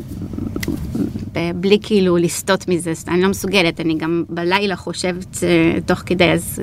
[1.56, 6.62] בלי כאילו לסטות מזה, אני לא מסוגלת, אני גם בלילה חושבת אה, תוך כדי, אז...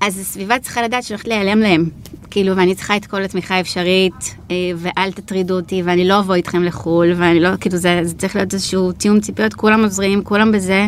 [0.00, 1.88] אז הסביבה צריכה לדעת שהולכת להיעלם להם.
[2.30, 6.64] כאילו, ואני צריכה את כל התמיכה האפשרית, אה, ואל תטרידו אותי, ואני לא אבוא איתכם
[6.64, 10.86] לחו"ל, ואני לא, כאילו, זה, זה צריך להיות איזשהו תיאום ציפיות, כולם עוזרים, כולם בזה,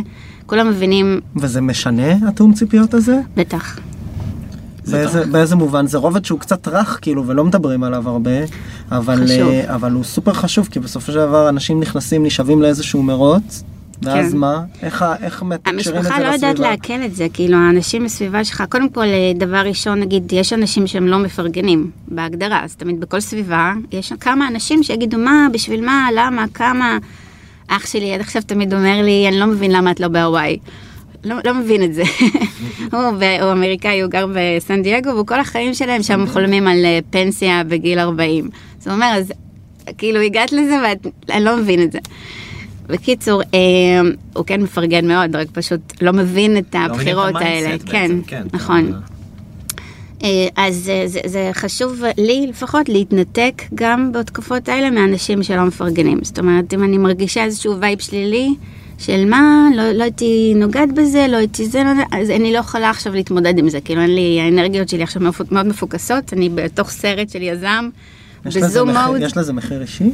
[0.51, 3.21] כולם מבינים, וזה משנה התיאום ציפיות הזה?
[3.37, 3.79] בטח.
[4.91, 5.87] באיזה, באיזה מובן?
[5.87, 8.31] זה רובד שהוא קצת רך כאילו ולא מדברים עליו הרבה,
[8.93, 9.49] אבל, חשוב.
[9.49, 13.65] אה, אבל הוא סופר חשוב כי בסופו של דבר אנשים נכנסים, נשאבים לאיזשהו מרוץ,
[14.03, 14.37] ואז כן.
[14.37, 14.63] מה?
[14.83, 15.99] איך, איך מתקשרים את זה לסביבה?
[15.99, 20.01] המשפחה לא יודעת לעכל את זה, כאילו האנשים בסביבה שלך, קודם כל, אה, דבר ראשון,
[20.01, 25.19] נגיד, יש אנשים שהם לא מפרגנים, בהגדרה, אז תמיד בכל סביבה, יש כמה אנשים שיגידו,
[25.19, 26.99] מה, בשביל מה, למה, כמה.
[27.71, 30.59] אח שלי עד עכשיו תמיד אומר לי, אני לא מבין למה את לא בהוואי.
[31.25, 32.03] לא, לא מבין את זה.
[32.93, 36.85] הוא, ב- הוא אמריקאי, הוא גר בסן דייגו, והוא כל החיים שלהם שם חולמים על
[36.85, 38.49] אה, פנסיה בגיל 40.
[38.81, 39.33] אז הוא אומר, אז
[39.99, 40.77] כאילו הגעת לזה
[41.29, 41.99] ואני לא מבין את זה.
[42.87, 43.59] בקיצור, אה,
[44.35, 47.47] הוא כן מפרגן מאוד, רק פשוט לא מבין את לא הבחירות האלה.
[47.47, 48.43] ה mindset כן, בעצם, כן.
[48.53, 48.93] נכון.
[50.25, 56.19] אה, אז אה, זה, זה חשוב לי לפחות להתנתק גם בתקופות האלה מאנשים שלא מפרגנים.
[56.23, 58.55] זאת אומרת, אם אני מרגישה איזשהו vibe שלילי
[58.99, 62.91] של מה, לא, לא הייתי נוגעת בזה, לא הייתי זה, לא, אז אני לא יכולה
[62.91, 63.81] עכשיו להתמודד עם זה.
[63.81, 67.89] כאילו, אין לי, האנרגיות שלי עכשיו מאוד- מאוד מפוקסות, אני בתוך סרט של יזם,
[68.45, 69.21] ב zoom mode.
[69.23, 70.05] יש לזה מחיר אישי?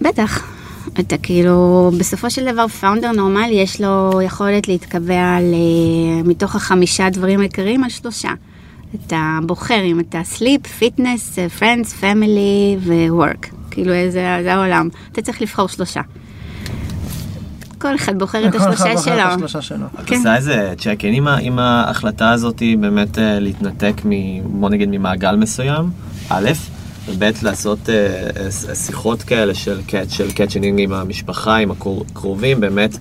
[0.00, 0.52] בטח.
[1.00, 5.40] אתה כאילו, בסופו של דבר founder נורמלי יש לו יכולת להתקבע אה,
[6.24, 8.30] מתוך החמישה דברים העיקריים על שלושה.
[8.94, 13.46] אתה בוחר אם אתה sleep, fitness, friends, family ו-work.
[13.70, 14.88] כאילו זה, זה העולם.
[15.12, 16.00] אתה צריך לבחור שלושה.
[17.78, 19.34] כל אחד בוחר את כל אחד השלושה בוחר את שלו.
[19.34, 19.86] השלושה שלו.
[20.00, 20.16] את כן.
[20.16, 24.10] עושה איזה צ'ק אין עם ההחלטה הזאת באמת אה, להתנתק מ...
[24.60, 25.90] בוא נגיד ממעגל מסוים,
[26.28, 26.50] א',
[27.08, 27.94] וב' לעשות אה,
[28.36, 32.98] אה, שיחות כאלה של cut, של catching עם המשפחה, עם הקרובים, באמת,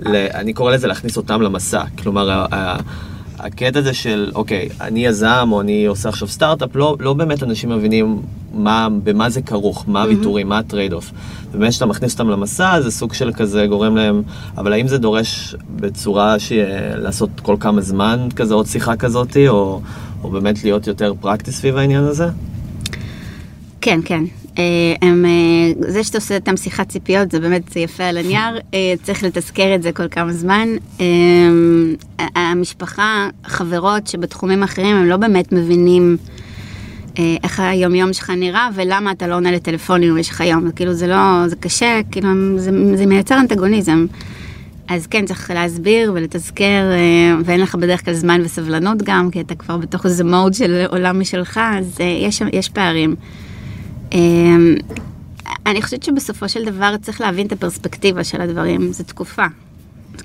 [0.00, 0.26] ל...
[0.34, 1.82] אני קורא לזה להכניס אותם למסע.
[2.02, 2.46] כלומר,
[3.38, 7.70] הקטע הזה של, אוקיי, אני יזם או אני עושה עכשיו סטארט-אפ, לא, לא באמת אנשים
[7.70, 8.22] מבינים
[8.52, 11.10] מה, במה זה כרוך, מה הוויתורים, מה ה trade-off.
[11.50, 14.22] ובאמת כשאתה מכניס אותם למסע, זה סוג של כזה גורם להם,
[14.56, 16.52] אבל האם זה דורש בצורה ש...
[16.94, 19.80] לעשות כל כמה זמן כזה עוד שיחה כזאת, או,
[20.24, 22.28] או באמת להיות יותר פרקטי סביב העניין הזה?
[23.80, 24.24] כן, כן.
[24.58, 24.64] אה,
[25.02, 29.22] הם, אה, זה שאתה עושה איתם שיחת ציפיות זה באמת יפה על הנייר, אה, צריך
[29.22, 30.68] לתזכר את זה כל כמה זמן.
[32.34, 36.16] המשפחה, חברות שבתחומים אחרים הם לא באמת מבינים
[37.42, 40.70] איך היומיום שלך נראה ולמה אתה לא עונה לטלפונים במשך היום.
[40.70, 44.06] כאילו זה לא, זה קשה, כאילו זה, זה מייצר אנטגוניזם.
[44.88, 46.82] אז כן, צריך להסביר ולתזכר,
[47.44, 51.20] ואין לך בדרך כלל זמן וסבלנות גם, כי אתה כבר בתוך איזה מוד של עולם
[51.20, 53.16] משלך, אז יש, יש פערים.
[54.12, 54.74] אמ,
[55.66, 59.46] אני חושבת שבסופו של דבר צריך להבין את הפרספקטיבה של הדברים, זו תקופה.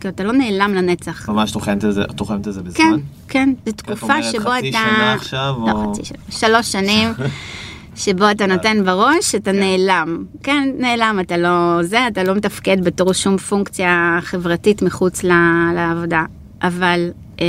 [0.08, 1.30] אתה לא נעלם לנצח.
[1.30, 2.74] ממש תוחמת את זה, תוחמת את זה בזמן?
[2.86, 4.78] כן, כן, זו תקופה אומרת שבו חצי אתה...
[4.96, 7.10] שנה עכשיו, לא או- חצי שנה, שלוש שנים.
[7.96, 10.24] שבו אתה נותן בראש, אתה נעלם.
[10.44, 15.32] כן, נעלם, אתה לא זה, אתה לא מתפקד בתור שום פונקציה חברתית מחוץ ל-
[15.76, 16.24] לעבודה.
[16.64, 17.10] אבל
[17.42, 17.46] אה,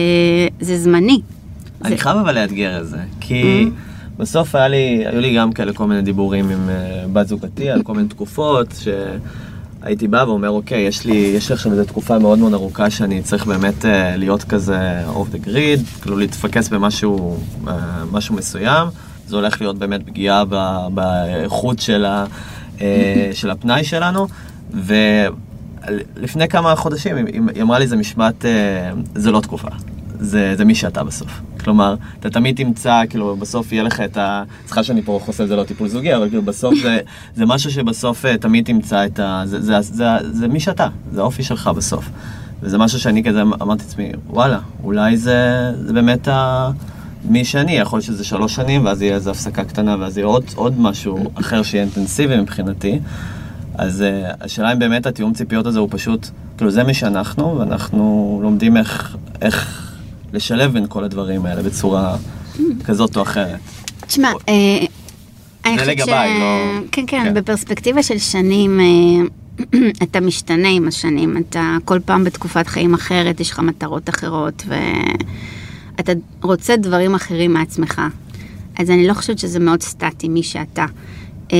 [0.61, 1.21] זה זמני.
[1.85, 3.69] אני זה- חייב אבל לאתגר את זה, כי
[4.19, 7.83] בסוף היה לי, היו לי גם כאלה כל מיני דיבורים עם אה, בת זוגתי על
[7.83, 12.39] כל מיני תקופות, שהייתי בא ואומר, אוקיי, יש לי, יש לי עכשיו איזו תקופה מאוד
[12.39, 17.37] מאוד ארוכה שאני צריך באמת אה, להיות כזה אוף דה גריד, כאילו להתפקס במשהו
[17.69, 17.75] אה,
[18.13, 18.89] משהו מסוים,
[19.27, 20.45] זה הולך להיות באמת פגיעה
[20.95, 22.25] באיכות של, ה,
[23.33, 24.27] של הפנאי שלנו,
[24.75, 24.95] ו...
[26.17, 27.17] לפני כמה חודשים
[27.55, 29.69] היא אמרה לי משפט, אה, זה לא תקופה,
[30.21, 31.41] זה, זה מי שאתה בסוף.
[31.61, 34.43] כלומר, אתה תמיד תמצא, כאילו, בסוף יהיה לך את ה...
[34.67, 37.01] סליחה שאני פה את זה לא טיפול זוגי, אבל כאילו בסוף זה,
[37.37, 39.43] זה משהו שבסוף אה, תמיד תמצא את ה...
[39.45, 42.11] זה, זה, זה, זה, זה מי שאתה, זה האופי שלך בסוף.
[42.63, 46.71] וזה משהו שאני כזה אמרתי לעצמי, וואלה, אולי זה, זה באמת ה...
[47.29, 50.45] מי שאני, יכול להיות שזה שלוש שנים, ואז יהיה איזו הפסקה קטנה, ואז יהיה עוד,
[50.55, 52.99] עוד משהו אחר שיהיה אינטנסיבי מבחינתי.
[53.75, 58.41] אז uh, השאלה אם באמת התיאום ציפיות הזה הוא פשוט, כאילו זה מי שאנחנו, ואנחנו
[58.43, 59.84] לומדים איך, איך
[60.35, 62.17] לשלב בין כל הדברים האלה בצורה
[62.85, 63.59] כזאת או אחרת.
[64.07, 64.55] תשמע, אה,
[65.65, 67.35] אני זה חושבת לגביי, לא- כן, כן, כן.
[67.35, 68.85] בפרספקטיבה של שנים, אה,
[70.03, 74.63] אתה משתנה עם השנים, אתה כל פעם בתקופת חיים אחרת, יש לך מטרות אחרות,
[75.97, 76.13] ואתה
[76.43, 78.03] רוצה דברים אחרים מעצמך.
[78.79, 80.87] אז אני לא חושבת שזה מאוד סטטי, מי שאתה.
[81.53, 81.59] אה,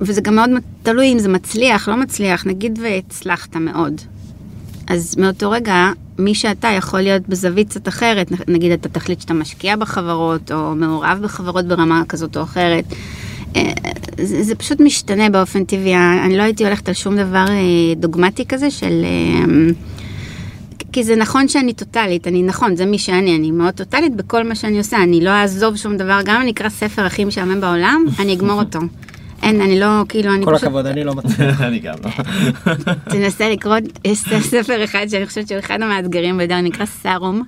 [0.00, 0.50] וזה גם מאוד
[0.82, 4.00] תלוי אם זה מצליח, לא מצליח, נגיד והצלחת מאוד.
[4.90, 9.76] אז מאותו רגע, מי שאתה יכול להיות בזווית קצת אחרת, נגיד אתה תחליט שאתה משקיע
[9.76, 12.84] בחברות, או מעורב בחברות ברמה כזאת או אחרת.
[13.56, 13.72] אה,
[14.20, 18.46] זה, זה פשוט משתנה באופן טבעי, אני לא הייתי הולכת על שום דבר אה, דוגמטי
[18.46, 19.04] כזה של...
[19.04, 19.72] אה,
[20.92, 24.54] כי זה נכון שאני טוטאלית, אני נכון, זה מי שאני, אני מאוד טוטאלית בכל מה
[24.54, 28.04] שאני עושה, אני לא אעזוב שום דבר, גם אם אני אקרא ספר הכי משעמם בעולם,
[28.18, 28.78] אני אגמור אותו.
[29.42, 30.64] אין, אני לא, כאילו, אני כל פשוט...
[30.64, 31.60] הכבוד, אני לא מצליח.
[31.68, 32.10] אני גם לא.
[33.12, 37.42] תנסה לקרוא, יש ספר אחד שאני חושבת שהוא אחד המאתגרים ביותר, נקרא סארום.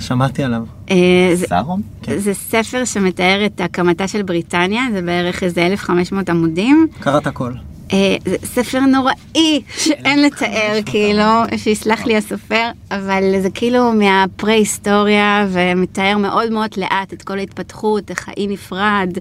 [0.00, 0.62] שמעתי עליו.
[0.90, 0.96] אה,
[1.36, 1.82] סארום?
[2.16, 6.86] זה ספר שמתאר את הקמתה של בריטניה, זה בערך איזה 1,500 עמודים.
[7.00, 7.52] קראת הכל.
[7.92, 11.22] אה, זה ספר נוראי שאין לתאר, כאילו,
[11.56, 18.28] שיסלח לי הסופר, אבל זה כאילו מהפרה-היסטוריה ומתאר מאוד מאוד לאט את כל ההתפתחות, איך
[18.28, 19.18] האי נפרד.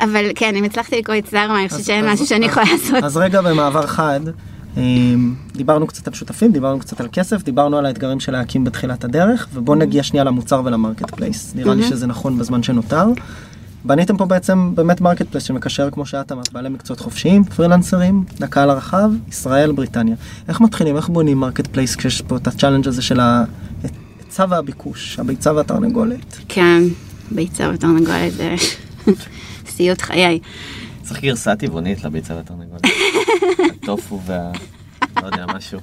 [0.00, 3.04] אבל כן, אם הצלחתי לקרוא את סארמה, אני חושבת שאין משהו שאני יכולה לעשות.
[3.04, 4.20] אז רגע במעבר חד,
[4.76, 9.04] אמ, דיברנו קצת על שותפים, דיברנו קצת על כסף, דיברנו על האתגרים של להקים בתחילת
[9.04, 11.52] הדרך, ובואו נגיע שנייה למוצר ול marketplace.
[11.54, 11.90] נראה לי מהמם.
[11.90, 13.06] שזה נכון בזמן שנותר.
[13.84, 19.10] בניתם פה בעצם באמת marketplace שמקשר כמו שאת אמרת, בעלי מקצועות חופשיים, פרילנסרים, לקהל הרחב,
[19.28, 20.16] ישראל, בריטניה.
[20.48, 25.52] איך מתחילים, איך בונים marketplace כשיש פה את ה challenge הזה של ההיצע והביקוש, הביצה
[25.52, 26.36] והתרנגולת?
[26.48, 26.82] כן,
[27.30, 28.54] ביצה ותרנגולת זה
[29.74, 30.38] סיוט חיי.
[31.02, 32.82] צריך גרסה טבעונית לביצה והתרנגולת.
[33.82, 34.52] הטופו וה...
[35.22, 35.80] לא יודע, משהו.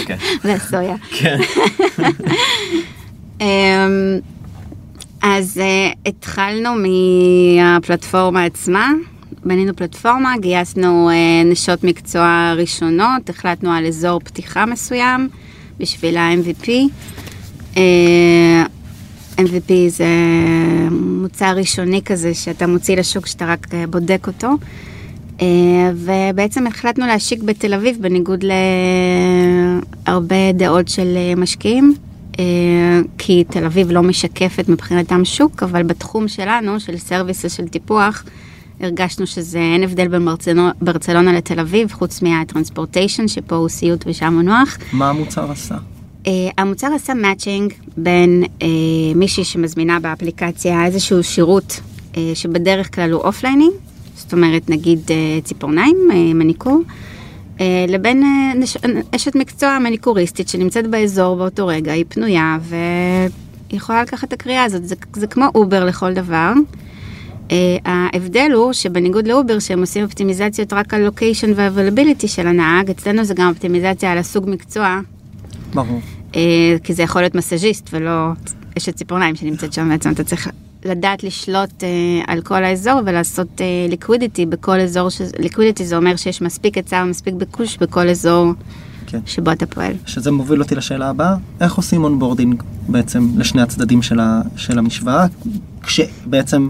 [0.00, 0.16] אוקיי.
[0.44, 0.96] והסויה.
[1.18, 1.38] כן.
[3.40, 3.46] אמ,
[5.22, 8.92] אז אה, התחלנו מהפלטפורמה עצמה,
[9.44, 11.14] בנינו פלטפורמה, גייסנו אה,
[11.44, 15.28] נשות מקצוע ראשונות, החלטנו על אזור פתיחה מסוים
[15.78, 16.68] בשביל ה-MVP.
[19.38, 20.06] MVP זה
[20.90, 24.48] מוצר ראשוני כזה שאתה מוציא לשוק שאתה רק אה, בודק אותו.
[25.40, 25.46] אה,
[25.94, 28.44] ובעצם החלטנו להשיק בתל אביב בניגוד
[30.06, 31.94] להרבה דעות של אה, משקיעים.
[33.18, 38.24] כי תל אביב לא משקפת מבחינתם שוק, אבל בתחום שלנו, של services של טיפוח,
[38.80, 40.28] הרגשנו שזה אין הבדל בין
[40.80, 44.78] ברצלונה לתל אביב, חוץ מה transportation, שפה הוא סיוט ושם הוא נוח.
[44.92, 45.76] מה המוצר עשה?
[46.26, 48.64] אה, המוצר עשה matching בין אה,
[49.14, 51.80] מישהי שמזמינה באפליקציה איזשהו שירות
[52.12, 53.68] אה, שבדרך כלל הוא offline-י,
[54.16, 56.82] זאת אומרת נגיד אה, ציפורניים, אה, מניקור,
[57.56, 58.76] אה, לבין אה, נש...
[59.14, 63.30] אשת מקצוע מניקוריסטית שנמצאת באזור באותו רגע, היא פנויה והיא
[63.70, 66.52] יכולה לקחת את הקריאה הזאת, זה, זה כמו אובר לכל דבר.
[67.48, 67.52] אה,
[67.84, 73.24] ההבדל הוא שבניגוד לאובר שהם עושים אופטימיזציות רק על location וה availability של הנהג, אצלנו
[73.24, 75.00] זה גם אופטימיזציה על הסוג מקצוע.
[75.74, 76.00] ברור.
[76.36, 78.28] אה, כי זה יכול להיות מסאז'יסט ולא
[78.78, 80.50] אשת ציפורניים שנמצאת שם בעצם, אתה צריך
[80.84, 81.88] לדעת לשלוט אה,
[82.26, 87.76] על כל האזור ולעשות liquidity בכל אזור, liquidity זה אומר שיש מספיק היצע ומספיק ביקוש
[87.76, 88.52] בכל אזור
[89.06, 89.20] כן.
[89.26, 89.92] שבו אתה פועל.
[90.06, 95.26] שזה מוביל אותי לשאלה הבאה, איך עושים onboarding בעצם לשני הצדדים של, ה, של המשוואה,
[95.82, 96.68] כשבעצם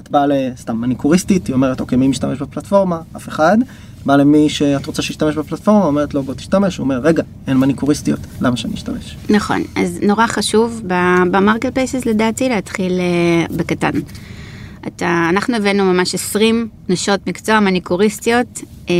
[0.00, 3.00] את באה לסתם מניקוריסטית, היא אומרת אוקיי מי משתמש בפלטפורמה?
[3.16, 3.58] אף אחד.
[4.06, 8.20] באה למי שאת רוצה שישתמש בפלטפורמה, אומרת לו בוא תשתמש, הוא אומר רגע אין מניקוריסטיות,
[8.40, 9.16] למה שאני אשתמש?
[9.30, 10.82] נכון, אז נורא חשוב
[11.30, 13.90] ב marketplaces לדעתי להתחיל אה, בקטן.
[14.86, 18.60] אתה, אנחנו הבאנו ממש 20 נשות מקצוע מניקוריסטיות.
[18.90, 18.94] אה,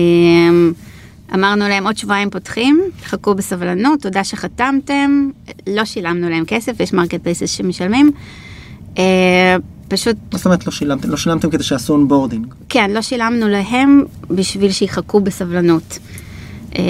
[1.35, 5.31] אמרנו להם עוד שבועיים פותחים, חכו בסבלנות, תודה שחתמתם,
[5.67, 8.11] לא שילמנו להם כסף, יש marketplaces שמשלמים.
[9.93, 10.17] פשוט...
[10.33, 11.11] מה זאת אומרת לא שילמתם?
[11.11, 12.47] לא שילמתם כדי שיעשו onboarding.
[12.69, 15.99] כן, לא שילמנו להם בשביל שיחכו בסבלנות.
[16.79, 16.83] אה,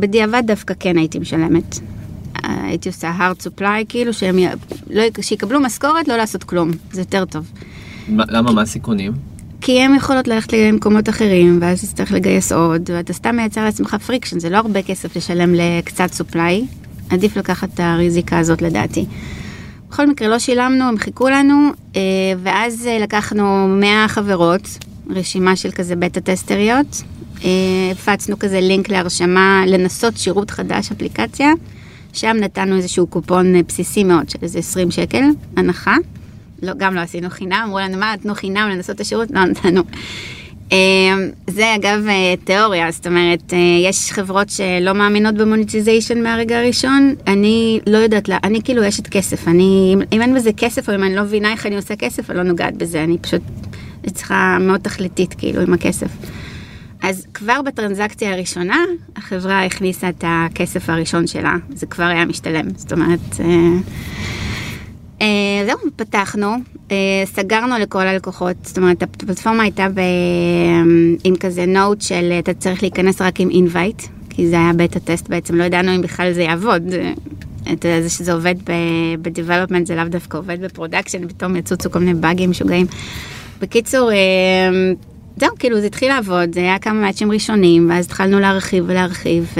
[0.00, 1.78] בדיעבד דווקא כן הייתי משלמת.
[2.42, 4.46] הייתי עושה hard supply, כאילו שהם י...
[4.90, 5.02] לא...
[5.20, 7.50] שיקבלו משכורת, לא לעשות כלום, זה יותר טוב.
[8.08, 8.52] מה- למה?
[8.52, 9.12] מה הסיכונים?
[9.60, 14.38] כי הם יכולות ללכת למקומות אחרים, ואז תצטרך לגייס עוד, ואתה סתם מייצר לעצמך friction,
[14.38, 16.64] זה לא הרבה כסף לשלם לקצת supply,
[17.10, 19.04] עדיף לקחת את הריזיקה הזאת לדעתי.
[19.94, 22.00] בכל מקרה לא שילמנו, הם חיכו לנו, אה,
[22.42, 24.60] ואז אה, לקחנו 100 חברות,
[25.10, 27.02] רשימה של כזה beta testerיות,
[27.44, 27.48] אה,
[27.92, 31.52] הפצנו כזה לינק להרשמה, לנסות שירות חדש, אפליקציה,
[32.12, 35.24] שם נתנו איזשהו קופון בסיסי מאוד של איזה 20 שקל,
[35.56, 35.96] הנחה.
[36.62, 39.82] לא, גם לא עשינו חינם, אמרו לנו מה, תנו חינם לנסות את השירות, לא נתנו.
[40.72, 40.76] אה,
[41.50, 43.58] זה אגב אה, תיאוריה, זאת אומרת, אה,
[43.90, 49.06] יש חברות שלא מאמינות ב monetization מהרגע הראשון, אני לא יודעת, לה, אני כאילו אשת
[49.08, 52.30] כסף, אני, אם- אין בזה כסף או אם אני לא מבינה איך אני עושה כסף,
[52.30, 53.42] אני לא נוגעת בזה, אני פשוט
[54.14, 56.08] צריכה מאוד תכליתית כאילו עם הכסף.
[57.02, 58.78] אז כבר בטרנזקציה הראשונה,
[59.16, 63.20] החברה הכניסה את הכסף הראשון שלה, זה כבר היה משתלם, זאת אומרת...
[65.24, 66.54] אה, אה, זהו, פתחנו,
[66.90, 70.00] אה, סגרנו לכל הלקוחות, זאת אומרת הפלטפורמה הייתה ב...
[71.24, 75.00] עם כזה note של אה, אתה צריך להיכנס רק עם invite, כי זה היה beta
[75.00, 76.82] test בעצם, לא ידענו אם בכלל זה יעבוד.
[76.92, 77.12] אה,
[77.72, 81.98] אתה יודע, זה שזה עובד ב-development זה לאו דווקא עובד ב production, פתאום יצוצו כל
[81.98, 82.86] מיני באגים משוגעים.
[83.60, 84.16] בקיצור, אה,
[85.36, 89.54] זהו, כאילו זה התחיל לעבוד, זה היה כמה מאצ'ים ראשונים, ואז התחלנו להרחיב ולהרחיב,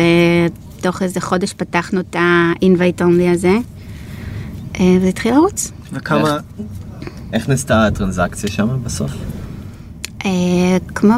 [0.79, 3.59] ותוך איזה חודש פתחנו את ה-invite only הזה, אה,
[4.81, 5.73] וזה התחיל לרוץ.
[5.93, 6.37] וכמה,
[7.33, 9.11] איך נעשתה הטרנזקציה שם בסוף?
[10.25, 10.31] אה,
[10.95, 11.15] כמו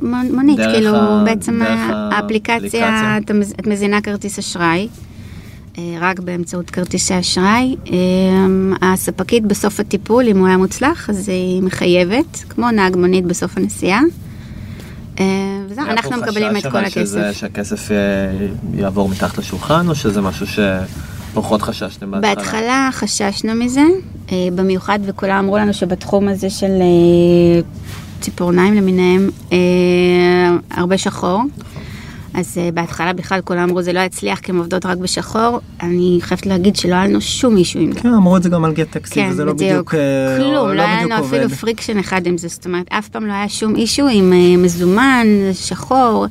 [0.00, 1.80] במונית, דרך כאילו ה- בעצם דרך
[2.12, 3.16] האפליקציה,
[3.60, 4.88] את מזינה כרטיס אשראי,
[5.78, 7.76] אה, רק באמצעות כרטיסי אשראי.
[7.92, 7.96] אה,
[8.92, 14.00] הספקית בסוף הטיפול, אם הוא היה מוצלח, אז היא מחייבת, כמו נהג מונית בסוף הנסיעה.
[15.20, 15.24] אה,
[15.68, 17.40] וזהו, אנחנו מקבלים את כל אבל שזה- הכסף.
[17.40, 17.96] שהכסף אה,
[18.74, 20.46] יעבור מתחת לשולחן, או שזה משהו
[21.32, 22.34] שפחות חששתם בהתחלה?
[22.34, 23.84] בהתחלה חששנו מזה,
[24.32, 27.60] אה, במיוחד וכולם אמרו לנו שבתחום הזה של אה,
[28.20, 29.58] ציפורניים למיניהם, אה,
[30.70, 31.42] הרבה שחור.
[32.34, 35.60] אז בהתחלה בכלל כולם אמרו זה לא יצליח כי הן עובדות רק בשחור.
[35.82, 38.00] אני חייבת להגיד שלא היה לנו שום issue עם זה.
[38.00, 39.70] כן, אמרו את זה גם על Gett Taxi, כן, וזה לא בדיוק.
[39.70, 41.54] בדיוק אה, כלום, לא היה בדיוק לנו אפילו עובד.
[41.54, 46.26] friction אחד עם זה, זאת אומרת, אף פעם לא היה שום issue עם מזומן, שחור.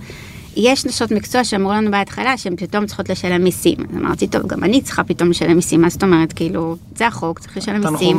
[0.55, 3.77] יש נשות מקצוע שאמרו לנו בהתחלה שהן פתאום צריכות לשלם מיסים.
[3.89, 7.39] אז אמרתי, טוב, גם אני צריכה פתאום לשלם מיסים, מה זאת אומרת, כאילו, זה החוק,
[7.39, 8.17] צריך לשלם מיסים.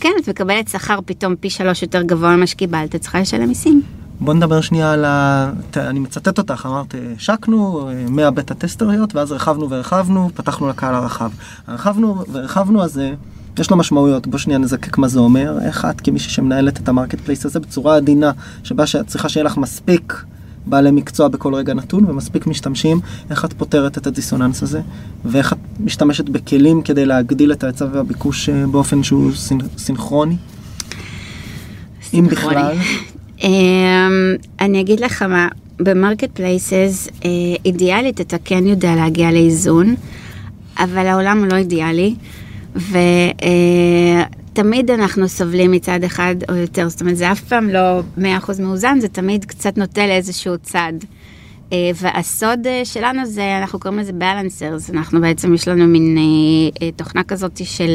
[0.00, 3.82] כן, את מקבלת שכר פתאום פי שלוש יותר גבוה ממה שקיבלת, צריכה לשלם מיסים.
[4.20, 5.50] בוא נדבר שנייה על ה...
[5.76, 11.30] אני מצטט אותך, אמרת, השקנו אה, 100 בטה טסטריות, ואז הרחבנו והרחבנו, פתחנו לקהל הרחב.
[11.66, 13.12] הרחבנו והרחבנו, אז אה,
[13.58, 14.26] יש לו משמעויות.
[14.26, 15.58] בוא שנייה נזקק מה זה אומר.
[15.62, 18.32] איך את, כמישהי שמנהלת את ה marketplace הזה בצורה עדינה,
[18.64, 20.24] שבה שאת צריכה שיהיה לך מספיק
[20.68, 23.00] בעלי מקצוע בכל רגע נתון ומספיק משתמשים,
[23.30, 24.80] איך את פותרת את הדיסוננס הזה,
[25.24, 30.36] ואיך את משתמשת בכלים כדי להגדיל את ההיצע והביקוש אה, באופן שהוא סינ- סינכרוני?
[32.14, 32.26] אם.
[32.26, 32.76] בכלל.
[33.44, 33.50] אמ,
[34.60, 35.48] אני אגיד לך מה,
[35.80, 37.08] ב marketplaces
[37.64, 39.94] אידיאלית אתה כן יודע להגיע לאיזון,
[40.78, 42.14] אבל העולם הוא לא אידיאלי,
[44.58, 48.20] ותמיד אנחנו סובלים מצד אחד או יותר, זאת אומרת זה אף פעם לא 100%
[48.62, 50.92] מאוזן, זה תמיד קצת נוטה לאיזשהו צד.
[51.72, 56.18] אה, והסוד אה, שלנו זה, אנחנו קוראים לזה balancers, אנחנו בעצם, יש לנו מין
[56.82, 57.90] אה, תוכנה כזאת של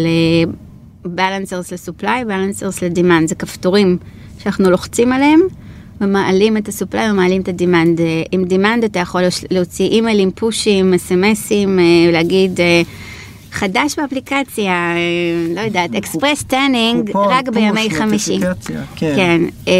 [1.05, 3.97] balancers ל supply, balancers ל demand, זה כפתורים
[4.39, 5.39] שאנחנו לוחצים עליהם
[6.01, 7.99] ומעלים את ה supply ומעלים את ה demand.
[8.31, 11.79] עם demand אתה יכול להוציא אימיילים, פושים, אסמסים,
[12.11, 12.59] להגיד...
[13.53, 14.93] חדש באפליקציה,
[15.55, 18.39] לא יודעת, express tanning, רק בימי חמישי.
[18.95, 19.13] כן.
[19.15, 19.73] כן, אה,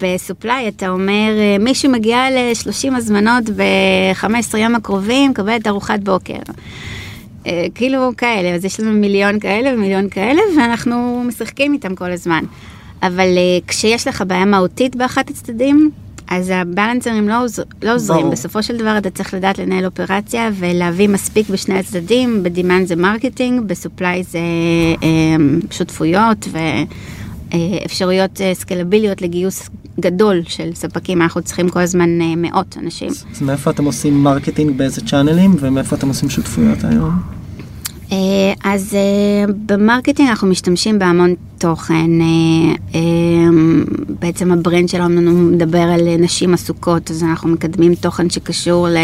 [0.00, 6.38] ב supply אתה אומר, אה, מישהו מגיע ל-30 הזמנות ב-15 יום הקרובים, מקבלת ארוחת בוקר.
[7.46, 12.44] אה, כאילו כאלה, אז יש לנו מיליון כאלה ומיליון כאלה, ואנחנו משחקים איתם כל הזמן.
[13.02, 15.90] אבל אה, כשיש לך בעיה מהותית באחת הצדדים,
[16.28, 18.20] אז הבלנסרים לא, עוז, לא עוזרים.
[18.20, 18.32] ברור.
[18.32, 22.42] בסופו של דבר אתה צריך לדעת לנהל אופרציה ולהביא מספיק בשני הצדדים.
[22.42, 24.38] ב demand זה marketing, ב supply זה
[25.02, 25.36] אה,
[25.70, 26.48] שותפויות
[27.52, 29.68] ואפשרויות אה, סקלביליות לגיוס
[30.00, 31.22] גדול של ספקים.
[31.22, 33.10] אנחנו צריכים כל הזמן אה, מאות אנשים.
[33.32, 37.43] אז מאיפה אתם עושים marketing באיזה צ'אנלים, ומאיפה אתם עושים שותפויות היום?
[38.12, 38.16] אה,
[38.64, 42.20] אז אה, ב marketing אנחנו משתמשים בהמון תוכן.
[42.20, 43.00] אה,
[44.20, 48.96] בעצם ה brand שלנו מדבר על נשים עסוקות, אז אנחנו מקדמים תוכן שקשור ל...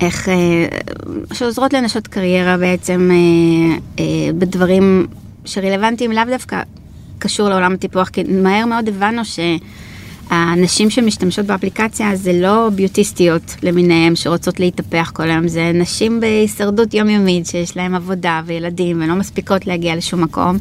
[0.00, 0.28] איך,
[1.32, 3.10] שעוזרות לנשות קריירה בעצם
[4.38, 5.06] בדברים
[5.44, 6.62] שרלוונטיים לאו דווקא
[7.18, 9.22] קשור לעולם הטיפוח, כי מהר מאוד הבנו
[10.28, 17.46] שהנשים שמשתמשות באפליקציה זה לא ביוטיסטיות למיניהן שרוצות להתהפך כל היום, זה נשים בהישרדות יומיומית
[17.46, 20.58] שיש להן עבודה וילדים ולא מספיקות להגיע לשום מקום.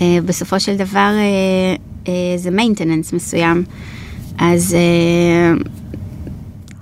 [0.00, 1.76] אה, בסופו של דבר אה,
[2.08, 3.64] אה, זה מיינטננס מסוים.
[4.38, 4.76] אז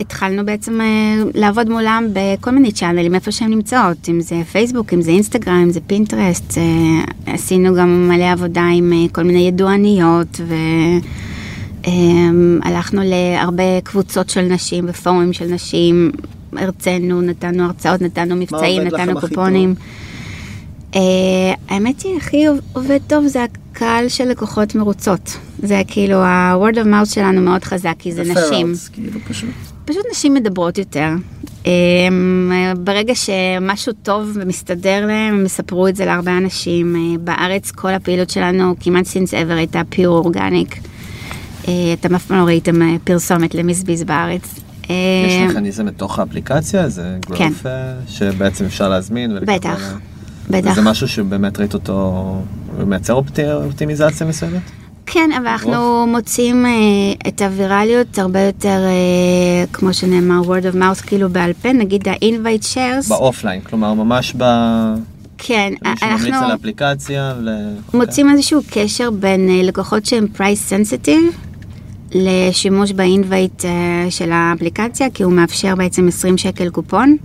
[0.00, 0.80] התחלנו בעצם
[1.34, 5.70] לעבוד מולם בכל מיני צ'אנלים, איפה שהן נמצאות, אם זה פייסבוק, אם זה אינסטגרם, אם
[5.70, 6.58] זה פינטרסט,
[7.26, 10.40] עשינו גם מלא עבודה עם כל מיני ידועניות
[11.86, 16.12] והלכנו להרבה קבוצות של נשים ופורומים של נשים,
[16.52, 19.74] הרצינו, נתנו הרצאות, נתנו מבצעים, נתנו קופונים.
[20.92, 20.98] Uh,
[21.68, 25.36] האמת היא, הכי עובד טוב זה הקהל של לקוחות מרוצות.
[25.58, 28.72] זה כאילו, ה-word of mouth שלנו מאוד חזק, כי זה נשים.
[28.92, 29.50] כאילו פשוט.
[29.84, 31.10] פשוט נשים מדברות יותר.
[31.64, 31.68] Um,
[32.78, 36.96] ברגע שמשהו טוב ומסתדר להם, הם יספרו את זה להרבה אנשים.
[36.96, 40.76] Uh, בארץ כל הפעילות שלנו, כמעט since ever, הייתה פיור אורגניק.
[41.66, 41.68] Uh,
[42.00, 44.42] אתם אף פעם לא ראיתם uh, פרסומת למיסביז בארץ.
[44.82, 44.86] Uh,
[45.28, 47.34] יש מכניזם בתוך האפליקציה, זה כן.
[47.48, 47.72] גרוף אה,
[48.08, 49.38] שבעצם אפשר להזמין.
[49.46, 49.94] בטח, אה,
[50.50, 50.70] בטח.
[50.72, 52.24] וזה משהו שבאמת ראית אותו,
[52.86, 54.60] מייצר אופטי- אופטימיזציה מסוימת?
[55.06, 56.70] כן, אבל אנחנו מוצאים אה,
[57.28, 62.74] את הווירליות הרבה יותר, אה, כמו שנאמר, word of mouth, כאילו בעל פה, נגיד ה-invite
[62.74, 63.08] shares.
[63.08, 64.44] באופליין, כלומר ממש ב...
[65.38, 66.02] כן, מי שממליץ
[66.34, 67.34] אנחנו על האפליקציה.
[67.40, 71.34] ל- מוצאים איזשהו קשר בין אה, לקוחות שהם price sensitive
[72.24, 77.16] לשימוש באינווייט אה, של האפליקציה, כי הוא מאפשר בעצם 20 שקל קופון.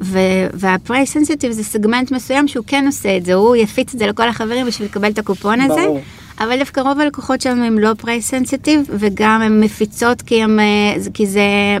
[0.00, 4.06] וה- price sensitive זה סגמנט מסוים שהוא כן עושה את זה, הוא יפיץ את זה
[4.06, 5.74] לכל החברים בשביל לקבל את הקופון הזה.
[5.74, 6.00] ברור.
[6.40, 10.96] אבל דווקא רוב הלקוחות שלנו הם לא price sensitive, וגם הן מפיצות כי, הם, אה,
[11.14, 11.76] כי זה,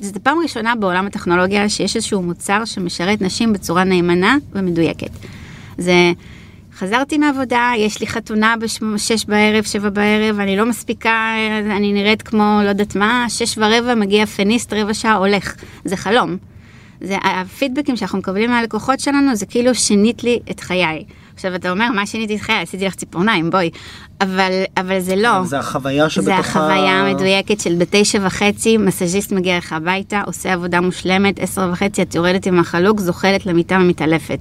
[0.00, 5.10] זה פעם ראשונה בעולם הטכנולוגיה שיש איזשהו מוצר שמשרת נשים בצורה נאמנה ומדויקת.
[5.78, 6.12] זה,
[6.80, 8.54] חזרתי מעבודה, יש לי חתונה
[8.94, 11.34] בשש בערב, שבע בערב, אני לא מספיקה,
[11.76, 15.54] אני נראית כמו לא יודעת מה, שש ורבע מגיע פניסט, רבע שעה הולך.
[15.84, 16.36] זה חלום.
[17.00, 21.04] זה הפידבקים שאנחנו מקבלים מהלקוחות שלנו, זה כאילו שינית לי את חיי.
[21.40, 22.54] עכשיו אתה אומר, מה שיניתי את חיי?
[22.62, 23.70] עשיתי לך ציפורניים, בואי.
[24.20, 25.44] אבל, אבל זה לא.
[25.44, 26.34] זה החוויה שבתוכה...
[26.34, 32.02] זה החוויה המדויקת של בתשע וחצי, מסאז'יסט מגיע לך הביתה, עושה עבודה מושלמת, עשר וחצי,
[32.02, 34.38] את יורדת עם החלוק, זוחלת למיטה ומתעלפת.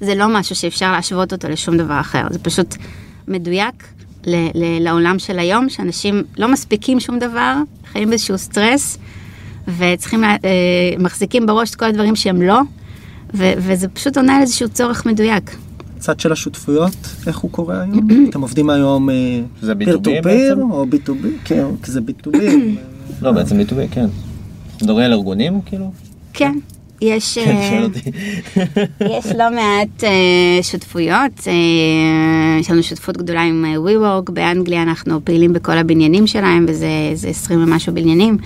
[0.00, 2.74] זה לא משהו שאפשר להשוות אותו לשום דבר אחר, זה פשוט
[3.28, 3.84] מדויק
[4.26, 7.54] ל- ל- לעולם של היום, שאנשים לא מספיקים שום דבר,
[7.92, 8.98] חיים באיזשהו סטרס,
[9.78, 10.48] וצריכים, לה- אה,
[10.98, 12.60] מחזיקים בראש את כל הדברים שהם לא,
[13.34, 15.50] ו- וזה פשוט עונה על איזשהו צורך מדויק.
[16.02, 16.96] צד של השותפויות,
[17.26, 18.08] איך הוא קורה היום?
[18.30, 19.08] אתם עובדים היום
[19.60, 20.58] זה פיר B2B טו פיר?
[20.70, 21.26] או B2B?
[21.44, 22.36] כן, כי זה B2B.
[23.22, 24.06] לא, בעצם B2B, כן.
[24.82, 25.92] מדברים על ארגונים, כאילו?
[26.32, 26.58] כן,
[27.00, 27.38] יש...
[27.38, 27.86] כן, אה.
[29.18, 31.52] יש לא מעט אה, שותפויות, אה,
[32.60, 37.62] יש לנו שותפות גדולה עם WeWork, באנגליה אנחנו פעילים בכל הבניינים שלהם, וזה זה 20
[37.62, 38.36] ומשהו בניינים.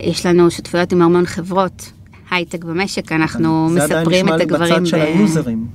[0.00, 1.92] יש לנו שותפויות עם המון חברות,
[2.30, 4.74] הייטק במשק, אנחנו זה עדיין מספרים נשמע את לי הדברים.
[4.74, 5.66] בצד של היוזרים.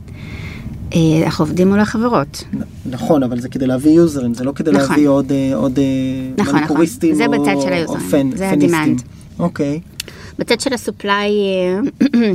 [0.93, 2.43] אה, אנחנו עובדים מול החברות.
[2.85, 4.89] נכון, אבל זה כדי להביא יוזרים, זה לא כדי נכון.
[4.89, 5.83] להביא עוד אה, עוד אה,
[6.43, 8.49] נכון, מניקוריסטים זה או בצד של או פן- זה.
[8.49, 9.01] ה-demand.
[9.39, 9.79] אוקיי.
[10.39, 11.79] בצד של הסופליי, אה,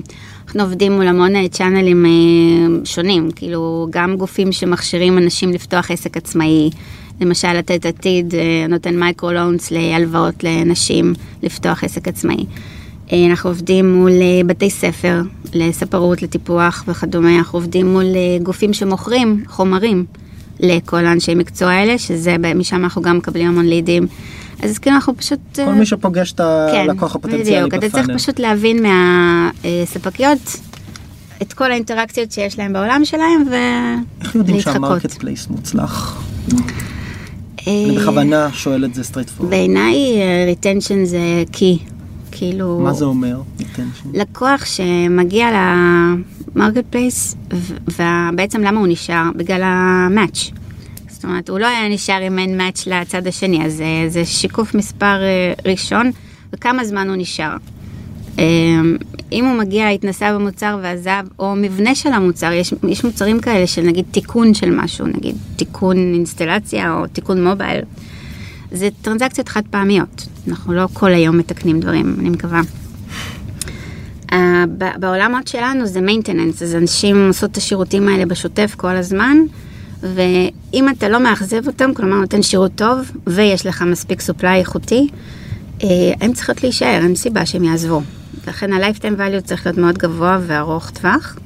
[0.46, 2.11] אנחנו עובדים מול המון אה, צ'אנלים אה,
[2.84, 6.70] שונים, כאילו גם גופים שמכשירים אנשים לפתוח עסק עצמאי,
[7.20, 12.44] למשל לתת עתיד אה, נותן מייקרו לונס להלוואות לנשים לפתוח עסק עצמאי.
[13.12, 15.22] אה, אנחנו עובדים מול אה, בתי ספר
[15.55, 20.05] לספרות, לטיפוח וכדומה, אנחנו עובדים מול אה, גופים שמוכרים חומרים
[20.61, 24.07] לכל האנשי מקצוע האלה, שזה, משם אנחנו גם מקבלים המון לידים.
[24.62, 25.40] אז כאילו אנחנו פשוט...
[25.55, 28.18] כל מי שפוגש את הלקוח הפוטנציאלי כן, בדיוק, אתה צריך.
[28.18, 30.57] פשוט להבין מהספקיות
[31.42, 33.44] את כל האינטראקציות שיש להם בעולם שלהם
[34.20, 34.82] איך יודעים ולהתחקות.
[34.82, 36.22] שה market place מוצלח?
[37.66, 39.47] אני בכוונה שואל את זה straightforward.
[39.46, 39.96] בעיניי
[40.47, 41.78] retention זה key,
[42.35, 42.80] כאילו...
[42.80, 43.41] מה זה אומר?
[44.14, 45.49] לקוח שמגיע
[46.55, 47.36] ל marketplace,
[47.99, 49.30] ובעצם למה הוא נשאר?
[49.37, 50.51] בגלל ה match.
[51.09, 54.74] זאת אומרת, הוא לא היה נשאר אם אין match לצד השני, אז אה, זה שיקוף
[54.74, 56.11] מספר אה, ראשון,
[56.53, 57.57] וכמה זמן הוא נשאר.
[58.39, 58.45] אה,
[59.32, 63.82] אם הוא מגיע, התנסה במוצר ועזב, או מבנה של המוצר, יש, יש מוצרים כאלה של
[63.82, 67.80] נגיד תיקון של משהו, נגיד תיקון אינסטלציה או תיקון מובייל,
[68.72, 70.26] זה טרנזקציות חד פעמיות.
[70.48, 72.60] אנחנו לא כל היום מתקנים דברים, אני מקווה.
[74.30, 74.36] Uh,
[74.98, 79.36] בעולמות שלנו זה maintenance, אז אנשים עושות את השירותים האלה בשוטף כל הזמן,
[80.02, 85.08] ואם אתה לא מאכזב אותם, כלומר נותן שירות טוב, ויש לך מספיק supply איכותי,
[85.78, 85.84] אה,
[86.20, 88.02] הם צריכות להישאר, אין סיבה שהם יעזבו.
[88.46, 91.36] לכן ה- lifetime value צריך להיות מאוד גבוה וארוך טווח,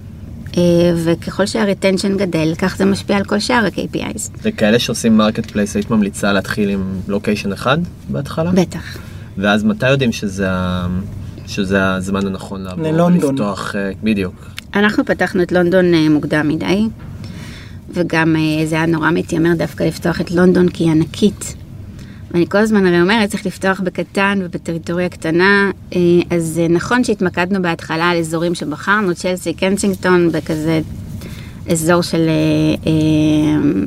[1.05, 4.31] וככל שה- retention גדל, כך זה משפיע על כל שאר ה- KPIs.
[4.43, 7.79] וכאלה שעושים marketplace, היית ממליצה להתחיל עם location אחד
[8.09, 8.51] בהתחלה?
[8.51, 8.99] בטח.
[9.39, 10.49] ואז מתי יודעים שזה
[11.47, 12.85] שזה הזמן הנכון לעבור?
[12.85, 13.35] ללונדון.
[13.35, 14.35] לפתוח, אה, בדיוק.
[14.75, 16.89] אנחנו פתחנו את לונדון אה, מוקדם מדי,
[17.95, 21.55] וגם אה, זה היה נורא מתיימר דווקא לפתוח את לונדון כי היא ענקית.
[22.31, 26.01] ואני כל הזמן הרי אומרת, צריך לפתוח בקטן ובטריטוריה קטנה, אה,
[26.31, 30.81] אז אה, נכון שהתמקדנו בהתחלה על אזורים שבחרנו, צ'לסי, קנסינגטון, בכזה
[31.71, 32.29] אזור של
[32.87, 32.93] אה,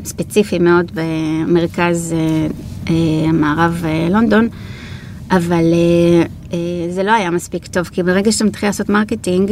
[0.04, 2.16] ספציפי מאוד במרכז
[3.34, 4.48] מערב לונדון,
[5.32, 5.64] אבל
[6.90, 9.52] זה לא היה מספיק טוב, כי ברגע שאתה מתחיל לעשות marketing,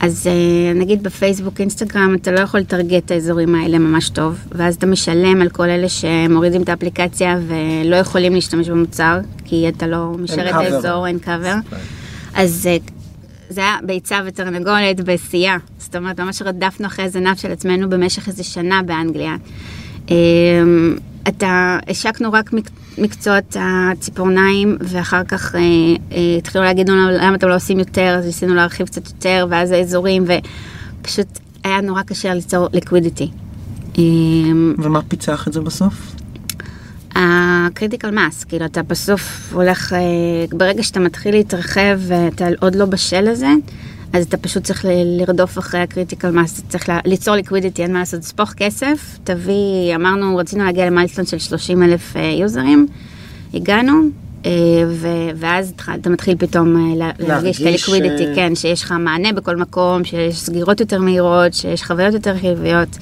[0.00, 4.74] אז אה, נגיד בפייסבוק, אינסטגרם, אתה לא יכול לטרגט את האזורים האלה ממש טוב, ואז
[4.74, 10.12] אתה משלם על כל אלה שמורידים את האפליקציה ולא יכולים להשתמש במוצר, כי אתה לא
[10.18, 10.54] משרת את.
[10.54, 11.54] האזור, אין קאבר.
[12.34, 12.76] אז אה,
[13.48, 15.56] זה היה ביצה ותרנגולת בשיאה.
[15.78, 19.36] זאת אומרת, ממש רדפנו אחרי הזנב של עצמנו במשך איזה שנה באנגליה.
[21.28, 25.60] אתה, השקנו רק מק, מקצועות הציפורניים, ואחר כך אה,
[26.12, 29.70] אה, התחילו להגיד לנו למה אתם לא עושים יותר, אז ניסינו להרחיב קצת יותר, ואז
[29.70, 30.24] האזורים,
[31.00, 33.30] ופשוט היה נורא קשה ליצור ליקווידיטי.
[34.78, 36.16] ומה פיצח את זה בסוף?
[37.14, 39.98] ה critical mass, כאילו אתה בסוף הולך, אה,
[40.52, 43.50] ברגע שאתה מתחיל להתרחב ואתה עוד לא בשל לזה,
[44.16, 44.84] אז אתה פשוט צריך
[45.18, 49.94] לרדוף אחרי ה critical mass, אתה צריך ליצור liquidity, אין מה לעשות, תספוך כסף, תביא,
[49.94, 52.86] אמרנו, רצינו להגיע ל milestone של 30 אלף יוזרים,
[53.54, 53.92] הגענו,
[54.46, 54.50] אה,
[54.88, 58.92] ו- ואז אתה מתחיל פתאום אה, לה- להרגיש את ה liquidity, אה, כן, שיש לך
[58.92, 62.98] מענה בכל מקום, שיש סגירות יותר מהירות, שיש חוויות יותר חיוביות.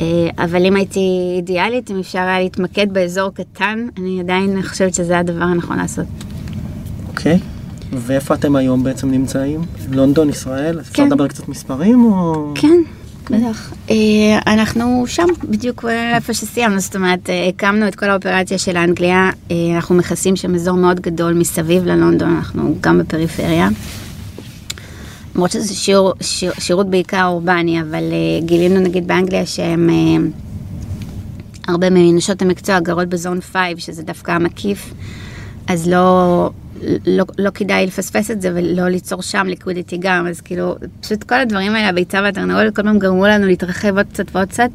[0.00, 0.06] אה,
[0.38, 1.00] אבל אם הייתי
[1.36, 6.06] אידיאלית, אם אפשר היה להתמקד באזור קטן, אני עדיין חושבת שזה הדבר הנכון לעשות.
[7.08, 7.38] אוקיי.
[7.92, 9.60] ואיפה אתם היום בעצם נמצאים?
[9.90, 10.80] לונדון, ישראל?
[10.80, 11.06] אפשר כן.
[11.06, 12.52] לדבר קצת מספרים או...
[12.54, 12.80] כן,
[13.30, 13.72] בטח.
[13.90, 13.94] אה,
[14.46, 15.84] אנחנו שם, בדיוק
[16.14, 20.54] איפה שסיימנו, זאת אומרת, אה, הקמנו את כל האופרציה של אנגליה, אה, אנחנו מכסים שם
[20.54, 23.68] אזור מאוד גדול מסביב ללונדון, אנחנו גם בפריפריה.
[25.34, 28.02] למרות שזה שיעור, שיר, שירות בעיקר אורבני, אבל
[28.40, 29.90] גילינו נגיד באנגליה שהם,
[31.68, 34.92] הרבה מנשות המקצוע גרות בזון 5, שזה דווקא המקיף,
[35.66, 36.50] אז לא,
[37.06, 41.34] לא, לא כדאי לפספס את זה ולא ליצור שם ליקווידיטי גם, אז כאילו, פשוט כל
[41.34, 44.70] הדברים האלה, הביצה והתרנגולת, כל פעם גרמו לנו להתרחב עוד קצת ועוד קצת.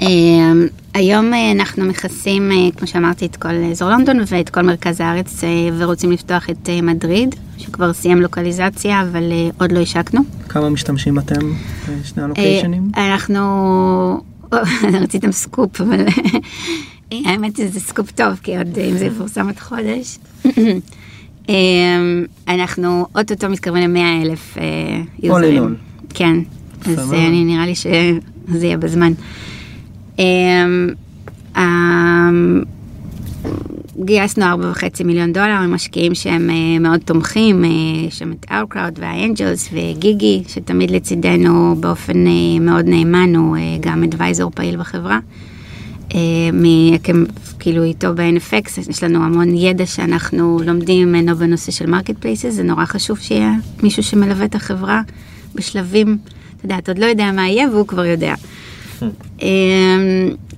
[0.00, 5.00] אמ, היום אה, אנחנו מכסים, אה, כמו שאמרתי, את כל אזור לונדון ואת כל מרכז
[5.00, 5.48] הארץ, אה,
[5.78, 9.22] ורוצים לפתוח את מדריד, שכבר סיים לוקליזציה, אבל
[9.60, 10.20] עוד לא השקנו.
[10.48, 11.52] כמה משתמשים אתם
[12.00, 12.90] בשני הלוקיישנים?
[12.96, 14.20] אנחנו,
[15.02, 16.06] רציתם סקופ, אבל
[17.32, 20.18] האמת שזה סקופ טוב, כי עוד אם זה יפורסם עוד חודש.
[21.48, 24.56] אמ, אנחנו אוטוטו מתקרבים ל-100 אלף
[25.22, 25.74] יוזרים.
[26.14, 26.36] כן,
[26.86, 29.12] אז נראה לי שזה יהיה בזמן.
[30.18, 30.24] אמ,
[31.56, 32.62] אמ,
[34.04, 37.64] גייסנו 4.5 מיליון דולר ממשקיעים שהם אה, מאוד תומכים,
[38.06, 43.62] יש שם את OurCrowd ו iAngels וגיגי שתמיד לצידנו באופן אה, מאוד נאמן, הוא אה,
[43.80, 45.18] גם advisor פעיל בחברה.
[47.58, 52.84] כאילו איתו ב-NFX, יש לנו המון ידע שאנחנו לומדים ממנו בנושא של marketplaces, זה נורא
[52.84, 53.52] חשוב שיהיה
[53.82, 55.02] מישהו שמלווה את החברה
[55.54, 56.18] בשלבים,
[56.56, 58.34] אתה יודע, אתה עוד לא יודע מה יהיה והוא כבר יודע.
[59.42, 59.48] אמ,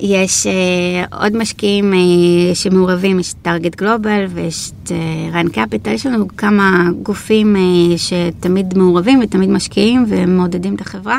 [0.00, 4.92] יש אה, עוד משקיעים אה, שמעורבים, יש Target Global ויש את
[5.32, 7.62] רן Capital, יש לנו כמה גופים אה,
[7.98, 11.18] שתמיד מעורבים ותמיד משקיעים ומעודדים את החברה.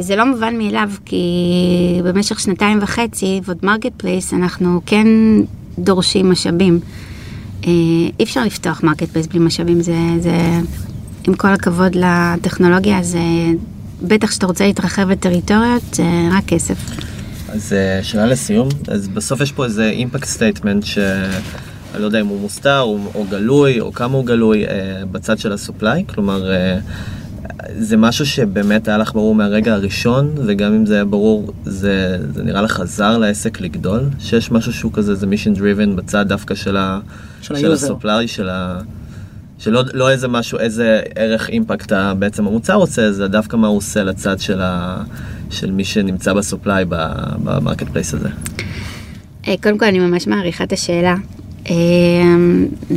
[0.00, 1.22] זה לא מובן מאליו כי
[2.04, 5.06] במשך שנתיים וחצי ועוד marketplace אנחנו כן
[5.78, 6.80] דורשים משאבים.
[7.62, 10.60] אי אפשר לפתוח marketplace בלי משאבים, זה, זה
[11.28, 13.20] עם כל הכבוד לטכנולוגיה זה
[14.02, 16.76] בטח כשאתה רוצה להתרחב בטריטוריות, זה רק כסף.
[17.48, 20.98] אז אה, שאלה לסיום, אז בסוף יש פה איזה impact statement ש...
[21.94, 25.38] אני לא יודע אם הוא מוסתר או, או גלוי או כמה הוא גלוי אה, בצד
[25.38, 26.78] של ה supply, כלומר אה,
[27.78, 32.42] זה משהו שבאמת היה לך ברור מהרגע הראשון וגם אם זה היה ברור זה, זה
[32.42, 36.76] נראה לך עזר לעסק לגדול, שיש משהו שהוא כזה זה mission driven בצד דווקא של,
[36.76, 37.00] ה,
[37.42, 38.80] של, של של ה...
[39.58, 44.04] שלא לא איזה משהו, איזה ערך impact בעצם המוצר עושה, זה דווקא מה הוא עושה
[44.04, 45.02] לצד של, ה,
[45.50, 46.84] של מי שנמצא ב supply ב
[47.44, 48.28] marketplace הזה.
[49.48, 51.14] אה, קודם כל אני ממש מעריכה את השאלה.
[51.70, 51.74] אה,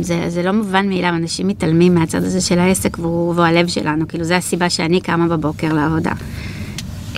[0.00, 4.08] זה, זה לא מובן מאליו, אנשים מתעלמים מהצד הזה של העסק והוא, והוא הלב שלנו,
[4.08, 6.12] כאילו זה הסיבה שאני קמה בבוקר לעבודה.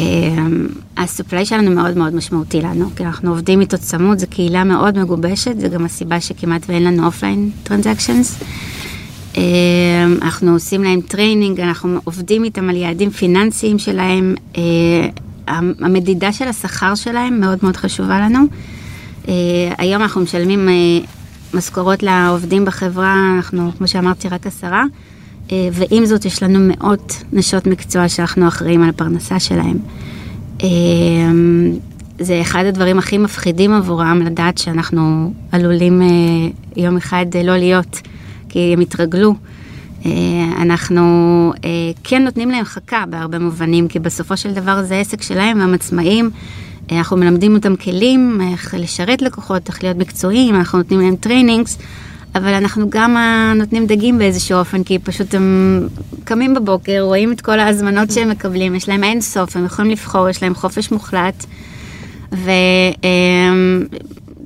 [0.01, 0.07] אה,
[0.97, 4.99] ה supply שלנו מאוד מאוד משמעותי לנו, כי אנחנו עובדים איתו צמוד, זו קהילה מאוד
[4.99, 8.43] מגובשת, זה גם הסיבה שכמעט ואין לנו offline transactions.
[9.37, 9.43] אה,
[10.23, 14.35] אנחנו עושים להם training, אנחנו עובדים איתם על יעדים פיננסיים שלהם.
[14.57, 14.63] אה,
[15.81, 18.39] המדידה של השכר שלהם מאוד מאוד חשובה לנו.
[19.29, 19.35] אה,
[19.79, 20.69] היום אנחנו משלמים
[21.55, 24.85] משכורות לעובדים בחברה, אנחנו, כמו שאמרתי, רק עשרה.
[25.73, 29.79] ועם זאת, יש לנו מאות נשות מקצוע שאנחנו אחראים על הפרנסה שלהם.
[32.19, 36.03] זה אחד הדברים הכי מפחידים עבורם לדעת שאנחנו עלולים
[36.77, 38.01] יום אחד לא להיות.
[38.53, 39.35] כי הם התרגלו.
[40.07, 40.11] אה,
[40.63, 41.03] אנחנו
[41.65, 41.71] אה,
[42.05, 46.31] כן נותנים להם חכה בהרבה מובנים, כי בסופו של דבר זה עסק שלהם, הם עצמאים.
[46.91, 51.79] אה, אנחנו מלמדים אותם כלים, איך לשרת לקוחות, איך להיות מקצועיים, אנחנו נותנים להם trainings,
[52.35, 53.16] אבל אנחנו גם
[53.57, 55.89] נותנים דגים באיזשהו אופן, כי פשוט הם
[56.24, 60.28] קמים בבוקר, רואים את כל ההזמנות שהם מקבלים, יש להם אין סוף, הם יכולים לבחור,
[60.28, 61.45] יש להם חופש מוחלט.
[62.33, 62.51] ו...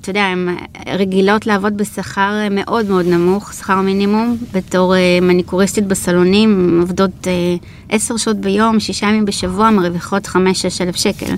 [0.06, 0.56] אתה יודע, הן
[0.88, 8.16] רגילות לעבוד בשכר מאוד מאוד נמוך, שכר מינימום, בתור uh, מניקוריסטית בסלונים, עובדות uh, עשר
[8.16, 11.34] שעות ביום, שישה ימים בשבוע, מרוויחות חמש-שש אלף שקל.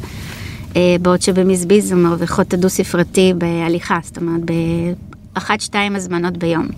[0.73, 4.41] Uh, בעוד שבמזביז הן מרוויחות את הדו-ספרתי בהליכה, זאת אומרת,
[5.35, 6.69] באחת-שתיים הזמנות ביום.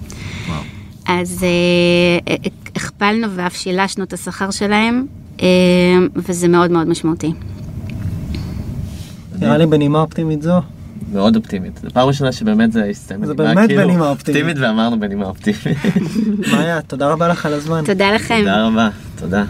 [0.49, 0.61] וואו.
[1.07, 1.45] אז
[2.27, 5.07] uh, הכפלנו ואף שילשנו את השכר שלהם,
[6.17, 7.33] וזה מאוד מאוד משמעותי.
[9.41, 10.61] נראה לי בנימה אופטימית זו,
[11.13, 11.81] מאוד אופטימית.
[11.83, 13.27] זו פעם ראשונה שבאמת זה הסתיים.
[13.27, 14.43] זה באמת כאילו בנימה אופטימית.
[14.43, 15.79] אופטימית ואמרנו בנימה אופטימית.
[16.53, 17.85] מאיה, תודה רבה לך על הזמן.
[17.85, 18.39] תודה לכם.
[18.39, 18.89] תודה רבה,
[19.19, 19.45] תודה.